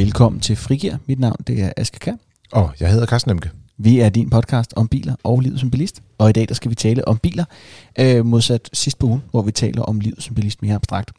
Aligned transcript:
Velkommen 0.00 0.40
til 0.40 0.56
Frigir. 0.56 0.96
Mit 1.06 1.20
navn 1.20 1.36
det 1.46 1.62
er 1.62 1.72
Aske 1.76 1.98
Kær. 1.98 2.12
Og 2.52 2.70
jeg 2.80 2.90
hedder 2.90 3.06
Carsten 3.06 3.30
Emke. 3.30 3.50
Vi 3.78 4.00
er 4.00 4.08
din 4.08 4.30
podcast 4.30 4.72
om 4.76 4.88
biler 4.88 5.14
og 5.22 5.40
livet 5.40 5.60
som 5.60 5.70
bilist. 5.70 6.02
Og 6.18 6.30
i 6.30 6.32
dag 6.32 6.48
der 6.48 6.54
skal 6.54 6.70
vi 6.70 6.74
tale 6.74 7.08
om 7.08 7.18
biler, 7.18 7.44
øh, 7.98 8.26
modsat 8.26 8.70
sidst 8.72 8.98
på 8.98 9.06
ugen, 9.06 9.22
hvor 9.30 9.42
vi 9.42 9.52
taler 9.52 9.82
om 9.82 10.00
livet 10.00 10.22
som 10.22 10.34
bilist 10.34 10.62
mere 10.62 10.74
abstrakt. 10.74 11.10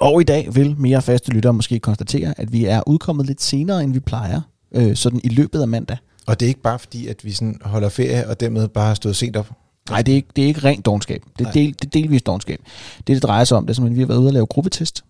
Og 0.00 0.20
i 0.20 0.24
dag 0.24 0.54
vil 0.54 0.74
mere 0.78 1.02
faste 1.02 1.30
lyttere 1.30 1.52
måske 1.52 1.78
konstatere, 1.78 2.34
at 2.40 2.52
vi 2.52 2.64
er 2.64 2.82
udkommet 2.86 3.26
lidt 3.26 3.42
senere, 3.42 3.82
end 3.82 3.92
vi 3.92 4.00
plejer, 4.00 4.40
øh, 4.72 4.96
sådan 4.96 5.20
i 5.24 5.28
løbet 5.28 5.60
af 5.60 5.68
mandag. 5.68 5.96
Og 6.26 6.40
det 6.40 6.46
er 6.46 6.48
ikke 6.48 6.62
bare 6.62 6.78
fordi, 6.78 7.06
at 7.06 7.24
vi 7.24 7.32
sådan 7.32 7.60
holder 7.64 7.88
ferie, 7.88 8.28
og 8.28 8.40
dermed 8.40 8.68
bare 8.68 8.86
har 8.86 8.94
stået 8.94 9.16
sent 9.16 9.36
op. 9.36 9.50
Nej, 9.90 10.02
det 10.02 10.12
er 10.12 10.16
ikke, 10.16 10.28
det 10.36 10.44
er 10.44 10.48
ikke 10.48 10.60
rent 10.60 10.86
dogenskab. 10.86 11.22
Det 11.38 11.46
er, 11.46 11.52
del, 11.52 11.72
det 11.72 11.84
er 11.84 12.00
delvis 12.00 12.22
dogenskab. 12.22 12.60
Det, 12.98 13.06
det 13.06 13.22
drejer 13.22 13.44
sig 13.44 13.56
om, 13.56 13.66
det 13.66 13.70
er 13.70 13.74
simpelthen, 13.74 13.96
vi 13.96 14.02
har 14.02 14.08
været 14.08 14.18
ude 14.18 14.28
og 14.28 14.32
lave 14.32 14.46
gruppetest 14.46 15.04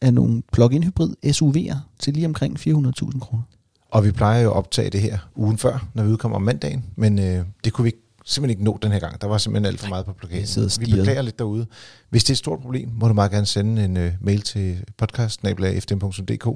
af 0.00 0.14
nogle 0.14 0.42
plug-in 0.52 0.82
hybrid 0.82 1.14
SUV'er 1.26 1.76
til 1.98 2.14
lige 2.14 2.26
omkring 2.26 2.58
400.000 2.58 3.18
kroner. 3.18 3.42
Og 3.90 4.04
vi 4.04 4.12
plejer 4.12 4.42
jo 4.42 4.50
at 4.50 4.56
optage 4.56 4.90
det 4.90 5.00
her 5.00 5.18
ugen 5.36 5.58
før, 5.58 5.88
når 5.94 6.02
vi 6.02 6.10
udkommer 6.10 6.36
om 6.36 6.42
mandagen, 6.42 6.84
men 6.96 7.18
øh, 7.18 7.44
det 7.64 7.72
kunne 7.72 7.82
vi 7.82 7.88
ikke, 7.88 8.02
simpelthen 8.24 8.50
ikke 8.50 8.64
nå 8.64 8.78
den 8.82 8.92
her 8.92 8.98
gang. 8.98 9.20
Der 9.20 9.26
var 9.26 9.38
simpelthen 9.38 9.66
alt 9.66 9.80
for 9.80 9.88
meget 9.88 10.06
på 10.06 10.12
plakaten. 10.12 10.70
Vi 10.80 10.92
beklager 10.92 11.22
lidt 11.22 11.38
derude. 11.38 11.66
Hvis 12.10 12.24
det 12.24 12.30
er 12.30 12.34
et 12.34 12.38
stort 12.38 12.60
problem, 12.60 12.90
må 12.94 13.08
du 13.08 13.14
meget 13.14 13.30
gerne 13.30 13.46
sende 13.46 13.84
en 13.84 13.96
øh, 13.96 14.12
mail 14.20 14.42
til 14.42 14.84
podcast.fdm.dk 14.98 16.46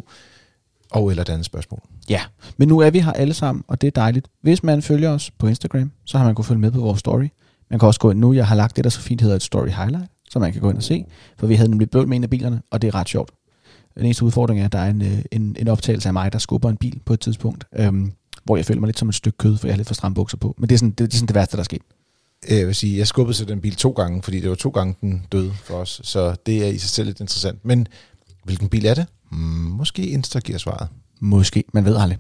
og 0.91 1.11
eller 1.11 1.23
et 1.23 1.29
andet 1.29 1.45
spørgsmål. 1.45 1.81
Ja, 2.09 2.21
men 2.57 2.69
nu 2.69 2.79
er 2.79 2.91
vi 2.91 3.01
her 3.01 3.13
alle 3.13 3.35
sammen, 3.35 3.65
og 3.69 3.81
det 3.81 3.87
er 3.87 3.91
dejligt. 3.91 4.29
Hvis 4.43 4.63
man 4.63 4.83
følger 4.83 5.11
os 5.11 5.31
på 5.31 5.47
Instagram, 5.47 5.91
så 6.05 6.19
har 6.19 6.25
man 6.25 6.35
kunnet 6.35 6.47
følge 6.47 6.61
med 6.61 6.71
på 6.71 6.81
vores 6.81 7.01
story. 7.01 7.29
Man 7.71 7.79
kan 7.79 7.87
også 7.87 8.01
gå 8.01 8.11
ind 8.11 8.19
nu, 8.19 8.33
jeg 8.33 8.47
har 8.47 8.55
lagt 8.55 8.77
det, 8.77 8.85
der 8.85 8.91
så 8.91 9.01
fint 9.01 9.21
hedder 9.21 9.37
et 9.37 9.43
story 9.43 9.69
highlight, 9.69 10.11
så 10.33 10.39
man 10.39 10.53
kan 10.53 10.61
gå 10.61 10.69
ind 10.71 10.77
og 10.77 10.83
se, 10.83 11.05
for 11.39 11.47
vi 11.47 11.55
havde 11.55 11.71
nemlig 11.71 11.91
bøvl 11.91 12.09
med 12.09 12.17
en 12.17 12.23
af 12.25 12.31
bilerne, 12.31 12.63
og 12.71 12.83
det 12.83 12.89
er 12.89 12.95
ret 12.95 13.09
sjovt. 13.09 13.31
Den 13.95 14.05
eneste 14.05 14.25
udfordring 14.25 14.61
er, 14.61 14.65
at 14.65 14.73
der 14.73 14.79
er 14.79 14.91
en, 14.91 15.03
øh, 15.03 15.19
en, 15.33 15.57
en 15.59 15.69
optagelse 15.69 16.09
af 16.09 16.13
mig, 16.13 16.33
der 16.33 16.39
skubber 16.39 16.71
en 16.71 16.77
bil 16.77 17.01
på 17.05 17.13
et 17.13 17.21
tidspunkt, 17.21 17.65
øhm, 17.79 18.13
hvor 18.45 18.57
jeg 18.57 18.65
føler 18.67 18.81
mig 18.81 18.87
lidt 18.87 18.99
som 18.99 19.09
et 19.09 19.15
stykke 19.15 19.39
kød, 19.39 19.57
for 19.59 19.67
jeg 19.67 19.75
har 19.75 19.77
lidt 19.77 19.89
for 19.89 19.95
stramme 19.95 20.15
bukser 20.15 20.37
på. 20.37 20.55
Men 20.59 20.69
det 20.69 20.75
er 20.75 20.79
sådan 20.79 20.91
det, 20.91 20.99
det, 20.99 21.13
er 21.13 21.17
sådan 21.17 21.29
det 21.29 21.35
værste, 21.35 21.57
der 21.57 21.61
er 21.61 21.65
sket. 21.65 21.83
Øh, 22.51 22.59
Jeg 22.59 22.67
vil 22.67 22.75
sige, 22.75 22.99
jeg 22.99 23.07
skubbede 23.07 23.37
til 23.37 23.49
den 23.49 23.61
bil 23.61 23.75
to 23.77 23.91
gange, 23.91 24.23
fordi 24.23 24.41
det 24.41 24.49
var 24.49 24.55
to 24.57 24.71
gange, 24.71 24.95
den 25.01 25.27
døde 25.33 25.53
for 25.65 25.75
os. 25.75 26.01
Så 26.05 26.37
det 26.47 26.65
er 26.65 26.69
i 26.69 26.79
sig 26.79 26.91
selv 26.91 27.07
lidt 27.07 27.21
interessant. 27.21 27.65
Men 27.65 27.87
hvilken 28.45 28.69
bil 28.69 28.87
er 28.87 28.95
det? 28.95 29.07
Måske 29.31 30.07
Insta 30.07 30.39
giver 30.39 30.59
svaret. 30.59 30.89
Måske, 31.21 31.65
man 31.73 31.85
ved 31.85 31.97
aldrig. 31.97 32.19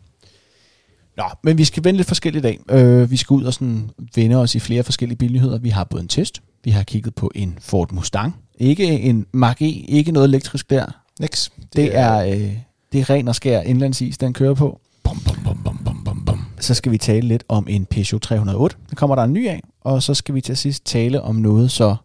Nå, 1.16 1.24
men 1.44 1.58
vi 1.58 1.64
skal 1.64 1.84
vende 1.84 1.96
lidt 1.96 2.08
forskelligt 2.08 2.46
i 2.46 2.48
dag. 2.48 2.60
Øh, 2.70 3.10
vi 3.10 3.16
skal 3.16 3.34
ud 3.34 3.44
og 3.44 3.54
sådan 3.54 3.90
vende 4.14 4.36
os 4.36 4.54
i 4.54 4.58
flere 4.58 4.82
forskellige 4.82 5.18
bilnyheder. 5.18 5.58
Vi 5.58 5.68
har 5.68 5.84
både 5.84 6.02
en 6.02 6.08
test, 6.08 6.42
vi 6.64 6.70
har 6.70 6.82
kigget 6.82 7.14
på 7.14 7.30
en 7.34 7.58
Ford 7.60 7.92
Mustang. 7.92 8.36
Ikke 8.58 8.84
en 9.00 9.26
Mark 9.32 9.62
E, 9.62 9.66
ikke 9.70 10.12
noget 10.12 10.28
elektrisk 10.28 10.70
der. 10.70 10.86
Nix. 11.20 11.50
Det, 11.56 11.72
det 11.72 11.96
er, 11.96 12.16
øh, 12.18 12.56
det 12.92 13.00
er 13.00 13.10
ren 13.10 13.28
og 13.28 13.34
skær 13.34 13.60
indlandsis, 13.60 14.18
den 14.18 14.32
kører 14.32 14.54
på. 14.54 14.80
Bum, 15.02 15.18
bum, 15.26 15.36
bum, 15.44 15.58
bum, 15.64 15.78
bum, 15.84 16.04
bum, 16.04 16.24
bum. 16.24 16.44
Så 16.60 16.74
skal 16.74 16.92
vi 16.92 16.98
tale 16.98 17.28
lidt 17.28 17.44
om 17.48 17.66
en 17.68 17.86
Peugeot 17.86 18.20
308. 18.22 18.76
Den 18.90 18.96
kommer 18.96 19.16
der 19.16 19.22
en 19.22 19.32
ny 19.32 19.48
af. 19.48 19.60
Og 19.80 20.02
så 20.02 20.14
skal 20.14 20.34
vi 20.34 20.40
til 20.40 20.56
sidst 20.56 20.84
tale 20.86 21.22
om 21.22 21.36
noget 21.36 21.70
så... 21.70 21.96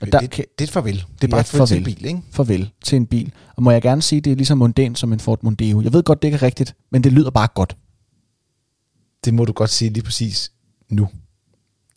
Og 0.00 0.12
der 0.12 0.20
det, 0.20 0.30
det 0.36 0.44
er 0.58 0.62
et 0.64 0.70
farvel. 0.70 0.94
Det 0.94 1.02
er 1.02 1.04
Ja, 1.22 1.26
bare 1.26 1.40
et 1.40 1.46
farvel 1.46 1.66
til 1.66 1.76
en 1.78 1.84
bil, 1.84 2.04
ikke? 2.04 2.20
farvel 2.30 2.70
til 2.84 2.96
en 2.96 3.06
bil. 3.06 3.32
Og 3.56 3.62
må 3.62 3.70
jeg 3.70 3.82
gerne 3.82 4.02
sige, 4.02 4.20
det 4.20 4.32
er 4.32 4.36
lige 4.36 4.46
så 4.46 4.54
mundant 4.54 4.98
som 4.98 5.12
en 5.12 5.20
Ford 5.20 5.38
Mondeo. 5.42 5.80
Jeg 5.82 5.92
ved 5.92 6.02
godt, 6.02 6.22
det 6.22 6.28
ikke 6.28 6.36
er 6.36 6.42
rigtigt, 6.42 6.74
men 6.90 7.04
det 7.04 7.12
lyder 7.12 7.30
bare 7.30 7.48
godt. 7.54 7.76
Det 9.24 9.34
må 9.34 9.44
du 9.44 9.52
godt 9.52 9.70
sige 9.70 9.90
lige 9.90 10.04
præcis 10.04 10.52
nu. 10.88 11.08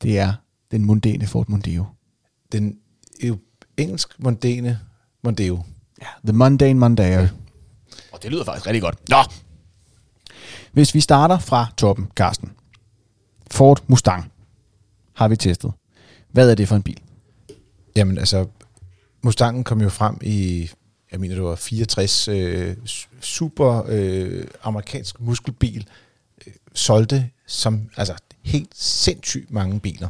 Det 0.01 0.19
er 0.19 0.33
den 0.73 0.85
mundane 0.85 1.27
Ford 1.27 1.49
Mondeo. 1.49 1.85
Den 2.51 2.77
eu- 3.23 3.73
engelsk 3.77 4.19
mondane 4.19 4.79
Mondeo. 5.23 5.63
Ja, 6.01 6.07
The 6.25 6.33
Mundane 6.33 6.79
Mondeo. 6.79 7.27
Og 8.11 8.23
det 8.23 8.31
lyder 8.31 8.43
faktisk 8.45 8.67
rigtig 8.67 8.81
godt. 8.81 9.09
Nå! 9.09 9.17
Hvis 10.71 10.93
vi 10.95 11.01
starter 11.01 11.39
fra 11.39 11.67
toppen, 11.77 12.07
Carsten. 12.15 12.51
Ford 13.51 13.83
Mustang 13.87 14.31
har 15.13 15.27
vi 15.27 15.35
testet. 15.35 15.71
Hvad 16.31 16.51
er 16.51 16.55
det 16.55 16.67
for 16.67 16.75
en 16.75 16.83
bil? 16.83 16.99
Jamen 17.95 18.17
altså, 18.17 18.47
Mustangen 19.21 19.63
kom 19.63 19.81
jo 19.81 19.89
frem 19.89 20.17
i, 20.21 20.69
jeg 21.11 21.19
mener 21.19 21.35
det 21.35 21.43
var 21.43 21.55
64, 21.55 22.27
øh, 22.27 22.75
su- 22.85 23.07
super 23.21 23.83
øh, 23.87 24.45
amerikansk 24.63 25.19
muskelbil, 25.19 25.87
øh, 26.47 26.53
solgte 26.73 27.29
som 27.47 27.89
altså 27.97 28.15
helt 28.43 28.69
sindssygt 28.75 29.51
mange 29.51 29.79
biler. 29.79 30.09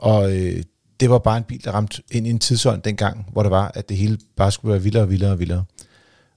Og 0.00 0.36
øh, 0.36 0.62
det 1.00 1.10
var 1.10 1.18
bare 1.18 1.38
en 1.38 1.44
bil, 1.44 1.64
der 1.64 1.72
ramte 1.72 2.02
ind 2.10 2.26
i 2.26 2.30
en 2.30 2.38
tidsånd 2.38 2.82
dengang, 2.82 3.26
hvor 3.32 3.42
det 3.42 3.50
var, 3.50 3.70
at 3.74 3.88
det 3.88 3.96
hele 3.96 4.18
bare 4.36 4.52
skulle 4.52 4.72
være 4.72 4.82
vildere 4.82 5.02
og 5.02 5.10
vildere 5.10 5.30
og 5.30 5.38
vildere. 5.38 5.64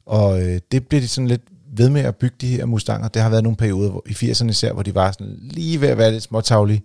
Og 0.06 0.44
øh, 0.44 0.59
det 0.72 0.88
blev 0.88 1.01
de 1.01 1.07
sådan 1.07 1.28
lidt 1.28 1.41
ved 1.78 1.90
med 1.90 2.02
at 2.02 2.16
bygge 2.16 2.35
de 2.41 2.47
her 2.47 2.66
Mustanger. 2.66 3.07
Det 3.07 3.22
har 3.22 3.29
været 3.29 3.44
nogle 3.44 3.57
perioder 3.57 3.90
hvor, 3.90 4.03
i 4.07 4.12
80'erne 4.12 4.50
især, 4.50 4.73
hvor 4.73 4.84
de 4.84 4.96
var 4.96 5.12
sådan 5.12 5.40
lige 5.41 5.81
ved 5.81 5.88
at 5.88 5.97
være 5.97 6.12
lidt 6.12 6.23
småtaglige. 6.23 6.84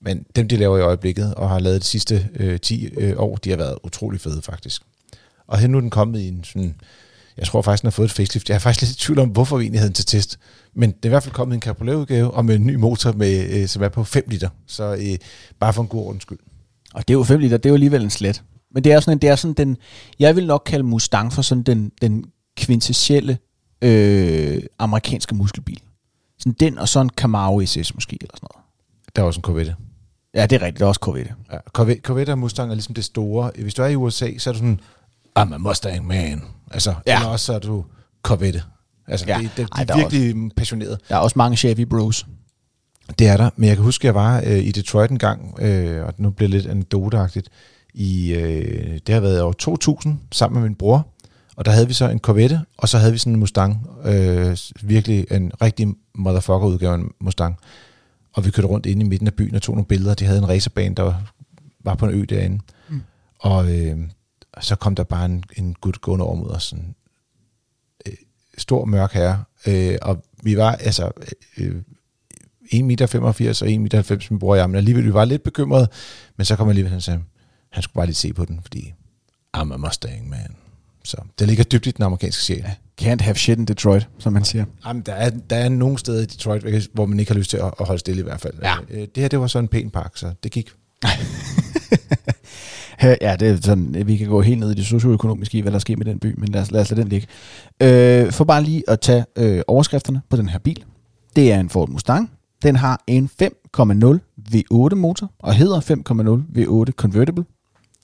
Men 0.00 0.26
dem, 0.36 0.48
de 0.48 0.56
laver 0.56 0.78
i 0.78 0.80
øjeblikket, 0.80 1.34
og 1.34 1.50
har 1.50 1.58
lavet 1.58 1.82
de 1.82 1.86
sidste 1.86 2.28
øh, 2.34 2.60
10 2.60 2.86
øh, 2.86 3.14
år, 3.16 3.36
de 3.36 3.50
har 3.50 3.56
været 3.56 3.78
utrolig 3.84 4.20
fede 4.20 4.42
faktisk. 4.42 4.82
Og 5.46 5.58
her 5.58 5.68
nu 5.68 5.76
er 5.76 5.80
den 5.80 5.90
kommet 5.90 6.20
i 6.20 6.28
en 6.28 6.44
sådan, 6.44 6.74
jeg 7.38 7.46
tror 7.46 7.62
faktisk, 7.62 7.82
den 7.82 7.86
har 7.86 7.90
fået 7.90 8.06
et 8.06 8.12
facelift. 8.12 8.48
Jeg 8.48 8.54
er 8.54 8.58
faktisk 8.58 8.82
lidt 8.82 8.90
i 8.90 9.04
tvivl 9.06 9.18
om, 9.18 9.28
hvorfor 9.28 9.56
vi 9.56 9.64
egentlig 9.64 9.80
havde 9.80 9.88
den 9.88 9.94
til 9.94 10.06
test. 10.06 10.38
Men 10.74 10.90
det 10.90 11.04
er 11.04 11.08
i 11.08 11.08
hvert 11.08 11.22
fald 11.22 11.34
kommet 11.34 11.54
en 11.54 11.62
cabriolet-udgave, 11.62 12.30
og 12.30 12.44
med 12.44 12.54
en 12.54 12.66
ny 12.66 12.74
motor, 12.74 13.12
med, 13.12 13.50
øh, 13.50 13.68
som 13.68 13.82
er 13.82 13.88
på 13.88 14.04
5 14.04 14.24
liter. 14.28 14.48
Så 14.66 14.94
øh, 14.94 15.18
bare 15.60 15.72
for 15.72 15.82
en 15.82 15.88
god 15.88 16.06
ordens 16.06 16.22
skyld. 16.22 16.38
Og 16.94 17.08
det 17.08 17.14
er 17.14 17.18
jo 17.18 17.24
5 17.24 17.40
liter, 17.40 17.56
det 17.56 17.66
er 17.66 17.70
jo 17.70 17.74
alligevel 17.74 18.02
en 18.02 18.10
slet. 18.10 18.42
Men 18.74 18.84
det 18.84 18.92
er 18.92 19.00
sådan, 19.00 19.16
en, 19.16 19.22
det 19.22 19.28
er 19.28 19.36
sådan 19.36 19.54
den, 19.54 19.76
jeg 20.18 20.36
vil 20.36 20.46
nok 20.46 20.62
kalde 20.66 20.84
Mustang 20.84 21.32
for 21.32 21.42
sådan 21.42 21.62
den, 21.62 21.92
den 22.02 22.24
quintessentielle 22.58 23.38
øh, 23.82 24.62
amerikanske 24.78 25.34
muskelbil. 25.34 25.80
Sådan 26.38 26.56
den 26.60 26.78
og 26.78 26.88
så 26.88 27.00
en 27.00 27.10
Camaro 27.10 27.66
SS 27.66 27.94
måske, 27.94 28.18
eller 28.20 28.34
sådan 28.36 28.48
noget. 28.54 28.64
Der 29.16 29.22
er 29.22 29.26
også 29.26 29.38
en 29.38 29.42
Corvette. 29.42 29.76
Ja, 30.34 30.46
det 30.46 30.56
er 30.56 30.62
rigtigt, 30.62 30.78
det 30.78 30.84
er 30.84 30.88
også 30.88 30.98
Corvette. 30.98 31.34
Ja, 31.52 31.58
Corvette, 31.72 32.02
Corvette 32.02 32.30
og 32.30 32.38
Mustang 32.38 32.70
er 32.70 32.74
ligesom 32.74 32.94
det 32.94 33.04
store. 33.04 33.50
Hvis 33.58 33.74
du 33.74 33.82
er 33.82 33.86
i 33.86 33.96
USA, 33.96 34.38
så 34.38 34.50
er 34.50 34.52
du 34.52 34.58
sådan, 34.58 34.80
I'm 35.42 35.54
a 35.54 35.58
Mustang 35.58 36.06
man. 36.06 36.42
Altså, 36.70 36.94
Ja. 37.06 37.16
eller 37.16 37.28
også 37.28 37.46
så 37.46 37.52
er 37.54 37.58
du 37.58 37.84
Corvette. 38.22 38.62
Altså, 39.08 39.26
Ja. 39.28 39.38
det, 39.42 39.50
det, 39.56 39.56
de 39.56 39.62
Ej, 39.72 39.84
er 39.88 39.96
virkelig 39.96 40.34
også... 40.34 40.50
passionerede. 40.56 40.98
Der 41.08 41.14
er 41.14 41.18
også 41.18 41.34
mange 41.36 41.56
Chevy 41.56 41.80
Bros. 41.80 42.26
Det 43.18 43.28
er 43.28 43.36
der, 43.36 43.50
men 43.56 43.68
jeg 43.68 43.76
kan 43.76 43.84
huske, 43.84 44.02
at 44.02 44.04
jeg 44.04 44.14
var 44.14 44.42
øh, 44.46 44.58
i 44.58 44.72
Detroit 44.72 45.10
en 45.10 45.18
gang, 45.18 45.56
øh, 45.62 46.06
og 46.06 46.14
nu 46.18 46.30
bliver 46.30 46.50
det 46.50 46.60
lidt 46.60 46.70
anekdoteagtigt, 46.70 47.48
i, 47.94 48.32
øh, 48.34 48.98
det 49.06 49.14
har 49.14 49.20
været 49.20 49.42
år 49.42 49.52
2000, 49.52 50.18
sammen 50.32 50.60
med 50.60 50.68
min 50.68 50.76
bror, 50.76 51.08
og 51.56 51.64
der 51.64 51.70
havde 51.70 51.86
vi 51.88 51.92
så 51.92 52.08
en 52.08 52.18
Corvette, 52.18 52.60
og 52.78 52.88
så 52.88 52.98
havde 52.98 53.12
vi 53.12 53.18
sådan 53.18 53.32
en 53.32 53.40
Mustang, 53.40 53.86
øh, 54.04 54.56
virkelig 54.82 55.26
en 55.30 55.52
rigtig 55.62 55.88
motherfucker-udgave 56.14 56.92
af 56.92 56.96
en 56.98 57.10
Mustang, 57.20 57.56
og 58.34 58.44
vi 58.44 58.50
kørte 58.50 58.68
rundt 58.68 58.86
inde 58.86 59.06
i 59.06 59.08
midten 59.08 59.26
af 59.26 59.34
byen 59.34 59.54
og 59.54 59.62
tog 59.62 59.74
nogle 59.74 59.86
billeder, 59.86 60.14
de 60.14 60.24
havde 60.24 60.38
en 60.38 60.48
racerbane, 60.48 60.94
der 60.94 61.02
var, 61.02 61.22
var 61.84 61.94
på 61.94 62.06
en 62.06 62.14
ø 62.14 62.24
derinde, 62.28 62.58
Mm. 62.88 62.94
mm. 62.94 63.02
og 63.38 63.76
øh, 63.78 63.96
så 64.60 64.76
kom 64.76 64.94
der 64.94 65.04
bare 65.04 65.24
en, 65.24 65.44
en 65.56 65.74
gut 65.80 66.00
gående 66.00 66.24
over 66.24 66.34
mod 66.36 66.50
os, 66.50 66.62
sådan 66.62 66.94
øh, 68.06 68.12
stor 68.58 68.84
mørk 68.84 69.12
herre, 69.12 69.44
øh, 69.66 69.98
og 70.02 70.24
vi 70.42 70.56
var 70.56 70.72
altså 70.72 71.10
øh, 71.56 71.74
1,85 72.74 72.82
meter 72.82 73.24
og 73.24 73.34
1,90 73.40 73.78
meter, 73.78 74.26
min 74.30 74.38
bror 74.38 74.52
og 74.52 74.58
jeg, 74.58 74.70
men 74.70 74.76
alligevel, 74.76 75.04
vi 75.04 75.14
var 75.14 75.24
lidt 75.24 75.42
bekymrede, 75.42 75.88
men 76.36 76.44
så 76.44 76.56
kom 76.56 76.68
alligevel, 76.68 76.92
han 76.92 77.00
sagde, 77.00 77.20
han 77.72 77.82
skulle 77.82 77.94
bare 77.94 78.06
lige 78.06 78.14
se 78.16 78.32
på 78.32 78.44
den, 78.44 78.58
fordi 78.62 78.94
I'm 79.56 79.74
a 79.74 79.76
Mustang, 79.76 80.28
man. 80.28 80.56
Så 81.04 81.16
det 81.38 81.48
ligger 81.48 81.64
dybt 81.64 81.86
i 81.86 81.90
den 81.90 82.04
amerikanske 82.04 82.42
sjæl. 82.42 82.58
Ja. 82.58 82.74
Can't 83.02 83.22
have 83.22 83.34
shit 83.36 83.58
in 83.58 83.64
Detroit, 83.64 84.08
som 84.18 84.32
man 84.32 84.44
siger. 84.44 84.64
Jamen, 84.86 85.02
der 85.02 85.12
er, 85.12 85.30
der 85.30 85.56
er 85.56 85.68
nogle 85.68 85.98
steder 85.98 86.22
i 86.22 86.26
Detroit, 86.26 86.88
hvor 86.92 87.06
man 87.06 87.20
ikke 87.20 87.32
har 87.32 87.38
lyst 87.38 87.50
til 87.50 87.56
at, 87.56 87.74
at 87.80 87.86
holde 87.86 87.98
stille 87.98 88.20
i 88.20 88.22
hvert 88.22 88.40
fald. 88.40 88.54
Ja. 88.62 88.74
Øh, 88.90 89.00
Det 89.00 89.10
her, 89.16 89.28
det 89.28 89.40
var 89.40 89.46
så 89.46 89.58
en 89.58 89.68
pæn 89.68 89.90
park, 89.90 90.12
så 90.16 90.32
det 90.42 90.52
gik. 90.52 90.70
Ja, 93.02 93.36
det 93.36 93.48
er 93.48 93.56
sådan, 93.62 94.06
vi 94.06 94.16
kan 94.16 94.28
gå 94.28 94.40
helt 94.40 94.60
ned 94.60 94.70
i 94.70 94.74
det 94.74 94.86
socioøkonomiske 94.86 95.58
i, 95.58 95.60
hvad 95.60 95.72
der 95.72 95.78
sker 95.78 95.96
med 95.96 96.04
den 96.04 96.18
by, 96.18 96.34
men 96.38 96.48
lad 96.48 96.60
os, 96.60 96.70
lad 96.70 96.80
os 96.80 96.90
lade 96.90 97.00
den 97.00 97.08
ligge. 97.08 97.26
Øh, 97.82 98.32
for 98.32 98.44
bare 98.44 98.62
lige 98.62 98.82
at 98.88 99.00
tage 99.00 99.24
øh, 99.36 99.62
overskrifterne 99.66 100.20
på 100.28 100.36
den 100.36 100.48
her 100.48 100.58
bil. 100.58 100.84
Det 101.36 101.52
er 101.52 101.60
en 101.60 101.68
Ford 101.68 101.88
Mustang. 101.88 102.30
Den 102.62 102.76
har 102.76 103.02
en 103.06 103.30
5,0 103.42 104.18
V8 104.54 104.94
motor 104.94 105.32
og 105.38 105.54
hedder 105.54 105.80
5,0 105.80 106.58
V8 106.58 106.92
Convertible. 106.92 107.44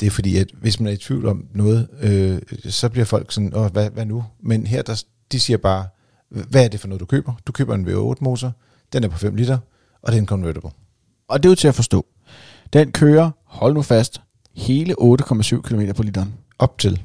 Det 0.00 0.06
er 0.06 0.10
fordi, 0.10 0.36
at 0.36 0.46
hvis 0.60 0.80
man 0.80 0.86
er 0.86 0.92
i 0.92 0.96
tvivl 0.96 1.26
om 1.26 1.44
noget, 1.54 1.88
øh, 2.00 2.38
så 2.72 2.88
bliver 2.88 3.04
folk 3.04 3.32
sådan, 3.32 3.54
Åh, 3.54 3.72
hvad, 3.72 3.90
hvad 3.90 4.06
nu? 4.06 4.24
Men 4.42 4.66
her, 4.66 4.82
der, 4.82 5.04
de 5.32 5.40
siger 5.40 5.56
bare, 5.56 5.86
hvad 6.28 6.64
er 6.64 6.68
det 6.68 6.80
for 6.80 6.88
noget, 6.88 7.00
du 7.00 7.06
køber? 7.06 7.32
Du 7.46 7.52
køber 7.52 7.74
en 7.74 7.88
V8-motor, 7.88 8.52
den 8.92 9.04
er 9.04 9.08
på 9.08 9.18
5 9.18 9.34
liter, 9.34 9.58
og 10.02 10.12
det 10.12 10.18
er 10.18 10.20
en 10.20 10.26
convertible. 10.26 10.70
Og 11.28 11.42
det 11.42 11.48
er 11.48 11.50
jo 11.50 11.54
til 11.54 11.68
at 11.68 11.74
forstå. 11.74 12.06
Den 12.72 12.92
kører, 12.92 13.30
hold 13.44 13.74
nu 13.74 13.82
fast, 13.82 14.20
hele 14.56 14.94
8,7 15.00 15.60
km 15.60 15.92
på 15.96 16.02
literen. 16.02 16.34
Op 16.58 16.78
til. 16.78 17.02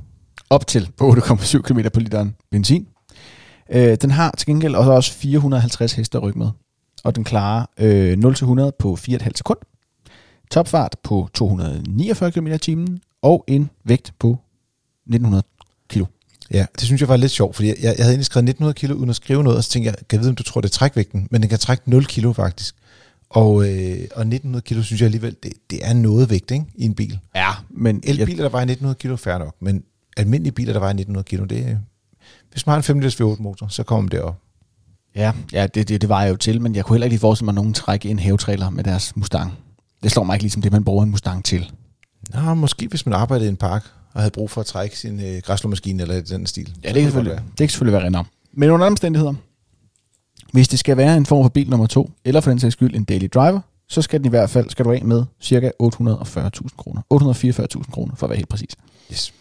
Op 0.50 0.68
til 0.68 0.90
8,7 1.02 1.62
km 1.62 1.80
på 1.94 2.00
literen 2.00 2.36
benzin. 2.52 2.88
Øh, 3.72 3.98
den 4.02 4.12
har 4.12 4.34
til 4.38 4.48
gengæld 4.48 4.76
også, 4.76 4.92
også 4.92 5.14
450 5.14 5.94
heste 5.94 6.18
rykke 6.18 6.40
med. 6.40 6.50
Og 7.04 7.16
den 7.16 7.24
klarer 7.24 7.66
øh, 7.80 8.18
0-100 8.68 8.72
på 8.80 8.98
4,5 9.02 9.30
sekund. 9.36 9.58
Topfart 10.52 10.96
på 11.04 11.30
249 11.34 12.32
km 12.32 12.48
i 12.48 12.58
timen. 12.58 13.00
Og 13.22 13.44
en 13.48 13.70
vægt 13.86 14.14
på 14.20 14.38
1900 15.06 15.44
kilo. 15.90 16.06
Ja, 16.54 16.66
det 16.76 16.82
synes 16.82 17.02
jeg 17.02 17.10
var 17.10 17.18
lidt 17.18 17.32
sjovt, 17.32 17.56
fordi 17.56 17.68
jeg, 17.68 17.78
jeg 17.82 17.96
havde 17.98 18.10
egentlig 18.10 18.26
skrevet 18.26 18.50
1900 18.50 18.74
kilo 18.74 18.96
uden 18.96 19.10
at 19.10 19.16
skrive 19.16 19.44
noget, 19.44 19.58
og 19.58 19.64
så 19.64 19.70
tænkte 19.70 19.88
jeg, 19.88 19.96
kan 19.96 20.18
jeg 20.18 20.20
vide, 20.20 20.30
om 20.30 20.36
du 20.36 20.44
tror, 20.44 20.62
det 20.62 20.70
er 20.70 20.74
trækvægten? 20.74 21.28
Men 21.32 21.42
den 21.42 21.50
kan 21.50 21.60
trække 21.60 21.90
0 21.90 22.06
kilo 22.06 22.34
faktisk. 22.34 22.76
Og, 23.30 23.70
øh, 23.70 24.08
og 24.16 24.22
1900 24.22 24.62
kilo 24.62 24.84
synes 24.84 25.02
jeg 25.02 25.06
alligevel, 25.06 25.36
det, 25.44 25.54
det 25.70 25.80
er 25.84 25.94
noget 25.94 26.30
vægt 26.30 26.52
ikke, 26.52 26.66
i 26.76 26.86
en 26.86 26.96
bil. 26.96 27.20
Ja, 27.36 27.50
men... 27.70 28.02
Elbiler, 28.04 28.44
der 28.44 28.50
vejer 28.50 28.64
1900 28.64 28.96
kilo, 29.00 29.16
fair 29.16 29.38
nok, 29.38 29.56
men 29.62 29.84
almindelige 30.18 30.52
biler, 30.52 30.74
der 30.74 30.80
vejer 30.80 30.94
1900 30.94 31.24
kilo, 31.24 31.46
det 31.46 31.80
hvis 32.52 32.66
man 32.66 32.72
har 32.72 32.78
en 32.78 32.84
5 32.84 33.00
liters 33.00 33.22
V8 33.22 33.42
motor, 33.42 33.68
så 33.68 33.84
kommer 33.84 34.02
man 34.02 34.12
derop. 34.12 34.36
Ja, 35.16 35.32
ja 35.54 35.68
det, 35.68 35.90
det, 35.90 36.02
det 36.02 36.10
var 36.10 36.24
jeg 36.24 36.32
jo 36.32 36.36
til, 36.36 36.62
men 36.62 36.76
jeg 36.76 36.86
kunne 36.86 36.96
heller 36.96 37.06
ikke 37.06 37.14
lige 37.14 37.20
forestille 37.20 37.46
mig, 37.46 37.52
at 37.52 37.56
nogen 37.56 37.74
trække 37.74 38.10
en 38.10 38.20
hævetrailer 38.20 38.70
med 38.70 38.84
deres 38.84 39.16
Mustang. 39.16 39.54
Det 40.04 40.12
slår 40.12 40.24
mig 40.24 40.34
ikke 40.34 40.44
ligesom 40.44 40.62
det, 40.62 40.72
man 40.72 40.84
bruger 40.84 41.04
en 41.04 41.10
Mustang 41.10 41.46
til. 41.46 41.72
Nå, 42.34 42.54
måske 42.54 42.88
hvis 42.88 43.06
man 43.06 43.14
arbejdede 43.14 43.46
i 43.46 43.50
en 43.50 43.58
park, 43.58 43.86
og 44.14 44.22
havde 44.22 44.32
brug 44.32 44.50
for 44.50 44.62
at 44.62 44.68
trække 44.68 45.00
sin 45.00 45.20
øh, 45.20 45.42
græslåmaskine 45.46 46.02
eller 46.02 46.22
den 46.22 46.46
stil. 46.46 46.76
Ja, 46.84 46.88
det 46.88 46.96
kan, 46.96 47.04
selvfølgelig, 47.04 47.42
det 47.50 47.58
kan 47.58 47.70
selvfølgelig 47.70 47.94
være 47.94 48.20
rent 48.20 48.28
Men 48.54 48.70
under 48.70 48.88
omstændigheder, 48.88 49.34
hvis 50.52 50.68
det 50.68 50.80
skal 50.80 50.98
være 50.98 51.18
en 51.18 51.26
form 51.26 51.44
for 51.44 51.50
bil 51.50 51.70
nummer 51.70 51.88
to, 51.88 52.12
eller 52.26 52.42
for 52.42 52.50
den 52.52 52.60
sags 52.60 52.74
skyld 52.74 52.96
en 52.96 53.04
daily 53.04 53.28
driver, 53.34 53.60
så 53.88 54.02
skal 54.02 54.20
den 54.20 54.26
i 54.26 54.30
hvert 54.30 54.50
fald 54.50 54.70
skal 54.70 54.86
du 54.86 54.92
af 54.92 55.04
med 55.04 55.26
ca. 55.44 55.72
840.000 55.84 56.78
kroner. 56.78 57.02
844.000 57.14 57.92
kroner, 57.92 58.16
for 58.16 58.26
at 58.26 58.30
være 58.30 58.38
helt 58.38 58.50
præcis. 58.50 58.76
Yes. 59.12 59.34